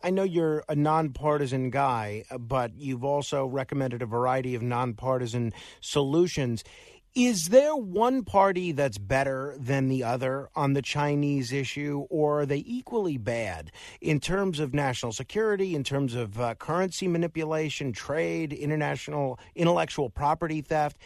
I 0.04 0.10
know 0.10 0.24
you're 0.24 0.64
a 0.68 0.76
nonpartisan 0.76 1.70
guy, 1.70 2.24
but 2.40 2.76
you've 2.76 3.04
also 3.04 3.46
recommended 3.46 4.02
a 4.02 4.06
variety 4.08 4.56
of 4.56 4.62
nonpartisan 4.62 5.54
solutions. 5.80 6.64
Is 7.16 7.50
there 7.50 7.76
one 7.76 8.24
party 8.24 8.72
that's 8.72 9.00
better 9.00 9.56
than 9.58 9.90
the 9.90 10.04
other 10.04 10.48
on 10.56 10.74
the 10.74 10.82
Chinese 10.84 11.52
issue, 11.52 12.06
or 12.08 12.42
are 12.42 12.46
they 12.46 12.64
equally 12.68 13.18
bad 13.18 13.72
in 14.00 14.20
terms 14.20 14.60
of 14.60 14.76
national 14.76 15.12
security, 15.12 15.74
in 15.74 15.84
terms 15.84 16.14
of 16.14 16.40
uh, 16.40 16.54
currency 16.54 17.08
manipulation, 17.08 17.92
trade, 17.94 18.54
international 18.54 19.40
intellectual 19.56 20.12
property 20.12 20.62
theft? 20.62 20.98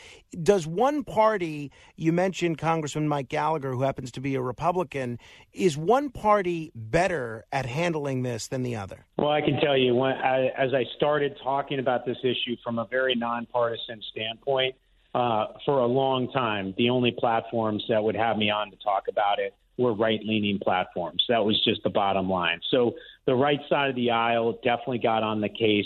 Does 0.41 0.67
one 0.67 1.05
party, 1.05 1.71
you 1.95 2.11
mentioned 2.11 2.57
Congressman 2.57 3.07
Mike 3.07 3.29
Gallagher, 3.29 3.71
who 3.71 3.83
happens 3.83 4.11
to 4.11 4.19
be 4.19 4.35
a 4.35 4.41
Republican, 4.41 5.19
is 5.53 5.77
one 5.77 6.09
party 6.09 6.73
better 6.75 7.45
at 7.53 7.65
handling 7.65 8.23
this 8.23 8.47
than 8.47 8.63
the 8.63 8.75
other? 8.75 9.05
Well, 9.17 9.31
I 9.31 9.39
can 9.39 9.57
tell 9.61 9.77
you, 9.77 9.95
when 9.95 10.11
I, 10.11 10.47
as 10.57 10.73
I 10.73 10.83
started 10.97 11.37
talking 11.41 11.79
about 11.79 12.05
this 12.05 12.17
issue 12.23 12.57
from 12.61 12.77
a 12.77 12.85
very 12.85 13.15
nonpartisan 13.15 14.01
standpoint, 14.11 14.75
uh, 15.13 15.47
for 15.65 15.79
a 15.79 15.85
long 15.85 16.31
time, 16.31 16.73
the 16.77 16.89
only 16.89 17.11
platforms 17.11 17.83
that 17.89 18.03
would 18.03 18.15
have 18.15 18.37
me 18.37 18.49
on 18.49 18.71
to 18.71 18.77
talk 18.77 19.07
about 19.07 19.39
it 19.39 19.53
were 19.77 19.93
right 19.93 20.19
leaning 20.23 20.59
platforms. 20.59 21.23
That 21.29 21.43
was 21.43 21.61
just 21.63 21.83
the 21.83 21.89
bottom 21.89 22.29
line. 22.29 22.59
So 22.69 22.95
the 23.25 23.35
right 23.35 23.59
side 23.69 23.89
of 23.89 23.95
the 23.95 24.11
aisle 24.11 24.53
definitely 24.63 24.99
got 24.99 25.23
on 25.23 25.41
the 25.41 25.49
case 25.49 25.85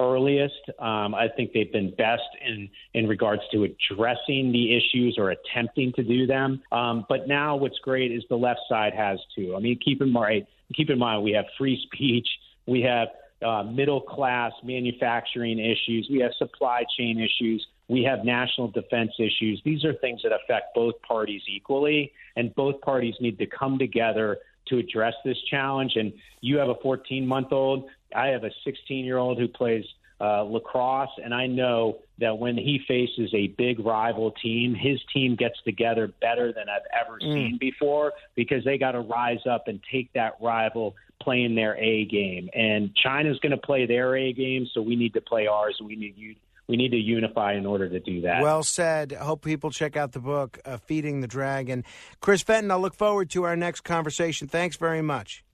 earliest. 0.00 0.70
Um, 0.78 1.14
I 1.14 1.28
think 1.36 1.52
they've 1.52 1.70
been 1.70 1.94
best 1.94 2.22
in 2.44 2.70
in 2.94 3.06
regards 3.06 3.42
to 3.52 3.64
addressing 3.64 4.50
the 4.50 4.76
issues 4.76 5.16
or 5.18 5.30
attempting 5.30 5.92
to 5.94 6.02
do 6.02 6.26
them. 6.26 6.62
Um, 6.72 7.04
but 7.08 7.28
now, 7.28 7.56
what's 7.56 7.78
great 7.80 8.10
is 8.10 8.24
the 8.28 8.36
left 8.36 8.60
side 8.68 8.94
has 8.94 9.18
too. 9.36 9.54
I 9.56 9.60
mean, 9.60 9.78
keep 9.84 10.00
in 10.00 10.10
mind, 10.10 10.46
keep 10.74 10.90
in 10.90 10.98
mind, 10.98 11.22
we 11.22 11.32
have 11.32 11.44
free 11.58 11.80
speech, 11.86 12.26
we 12.66 12.80
have 12.82 13.08
uh, 13.46 13.62
middle 13.62 14.00
class 14.00 14.52
manufacturing 14.64 15.58
issues, 15.58 16.08
we 16.10 16.20
have 16.20 16.32
supply 16.38 16.84
chain 16.98 17.18
issues, 17.18 17.66
we 17.90 18.04
have 18.04 18.24
national 18.24 18.68
defense 18.68 19.10
issues. 19.18 19.60
These 19.64 19.84
are 19.84 19.92
things 19.94 20.20
that 20.22 20.32
affect 20.32 20.74
both 20.76 20.94
parties 21.02 21.42
equally, 21.48 22.12
and 22.36 22.54
both 22.54 22.80
parties 22.82 23.14
need 23.20 23.36
to 23.38 23.46
come 23.46 23.78
together 23.78 24.38
to 24.68 24.78
address 24.78 25.14
this 25.24 25.36
challenge. 25.50 25.92
And 25.96 26.12
you 26.40 26.58
have 26.58 26.68
a 26.68 26.76
14 26.76 27.26
month 27.26 27.48
old, 27.50 27.88
I 28.14 28.28
have 28.28 28.44
a 28.44 28.50
16 28.64 29.04
year 29.04 29.18
old 29.18 29.38
who 29.38 29.48
plays 29.48 29.84
uh, 30.20 30.44
lacrosse, 30.44 31.10
and 31.24 31.34
I 31.34 31.48
know 31.48 31.98
that 32.18 32.38
when 32.38 32.56
he 32.56 32.80
faces 32.86 33.32
a 33.34 33.48
big 33.58 33.80
rival 33.80 34.32
team, 34.42 34.74
his 34.74 35.00
team 35.12 35.34
gets 35.34 35.56
together 35.64 36.12
better 36.20 36.52
than 36.52 36.68
I've 36.68 36.86
ever 37.06 37.18
mm. 37.18 37.32
seen 37.32 37.58
before 37.58 38.12
because 38.36 38.62
they 38.64 38.78
got 38.78 38.92
to 38.92 39.00
rise 39.00 39.44
up 39.50 39.66
and 39.66 39.80
take 39.90 40.12
that 40.12 40.34
rival 40.40 40.94
playing 41.20 41.56
their 41.56 41.76
A 41.76 42.04
game. 42.04 42.50
And 42.54 42.94
China's 42.94 43.38
going 43.40 43.52
to 43.52 43.58
play 43.58 43.86
their 43.86 44.14
A 44.14 44.32
game, 44.32 44.68
so 44.72 44.80
we 44.80 44.94
need 44.94 45.14
to 45.14 45.20
play 45.20 45.48
ours. 45.48 45.80
We 45.82 45.96
need 45.96 46.16
you 46.16 46.36
we 46.70 46.76
need 46.76 46.92
to 46.92 46.96
unify 46.96 47.54
in 47.54 47.66
order 47.66 47.88
to 47.88 47.98
do 48.00 48.22
that. 48.22 48.42
Well 48.42 48.62
said. 48.62 49.12
Hope 49.12 49.44
people 49.44 49.70
check 49.70 49.96
out 49.96 50.12
the 50.12 50.20
book, 50.20 50.58
uh, 50.64 50.78
Feeding 50.78 51.20
the 51.20 51.26
Dragon. 51.26 51.84
Chris 52.20 52.42
Fenton, 52.42 52.70
I 52.70 52.76
look 52.76 52.94
forward 52.94 53.28
to 53.30 53.42
our 53.42 53.56
next 53.56 53.80
conversation. 53.80 54.46
Thanks 54.46 54.76
very 54.76 55.02
much. 55.02 55.44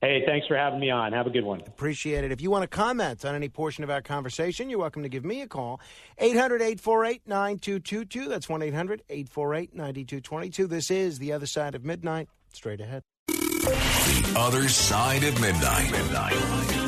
Hey, 0.00 0.22
thanks 0.26 0.46
for 0.46 0.56
having 0.56 0.80
me 0.80 0.90
on. 0.90 1.12
Have 1.12 1.26
a 1.26 1.30
good 1.30 1.44
one. 1.44 1.62
Appreciate 1.66 2.24
it. 2.24 2.32
If 2.32 2.42
you 2.42 2.50
want 2.50 2.62
to 2.62 2.66
comment 2.68 3.24
on 3.24 3.34
any 3.34 3.48
portion 3.48 3.84
of 3.84 3.90
our 3.90 4.02
conversation, 4.02 4.68
you're 4.68 4.78
welcome 4.78 5.02
to 5.02 5.08
give 5.08 5.24
me 5.24 5.40
a 5.42 5.46
call. 5.46 5.80
800 6.18 6.60
848 6.60 7.22
9222. 7.26 8.28
That's 8.28 8.48
1 8.48 8.62
800 8.62 9.02
848 9.08 9.74
9222. 9.74 10.66
This 10.66 10.90
is 10.90 11.18
The 11.18 11.32
Other 11.32 11.46
Side 11.46 11.74
of 11.74 11.84
Midnight. 11.84 12.28
Straight 12.52 12.80
ahead. 12.80 13.02
The 13.28 14.34
Other 14.36 14.68
Side 14.68 15.24
of 15.24 15.40
Midnight. 15.40 15.90
midnight. 15.90 16.83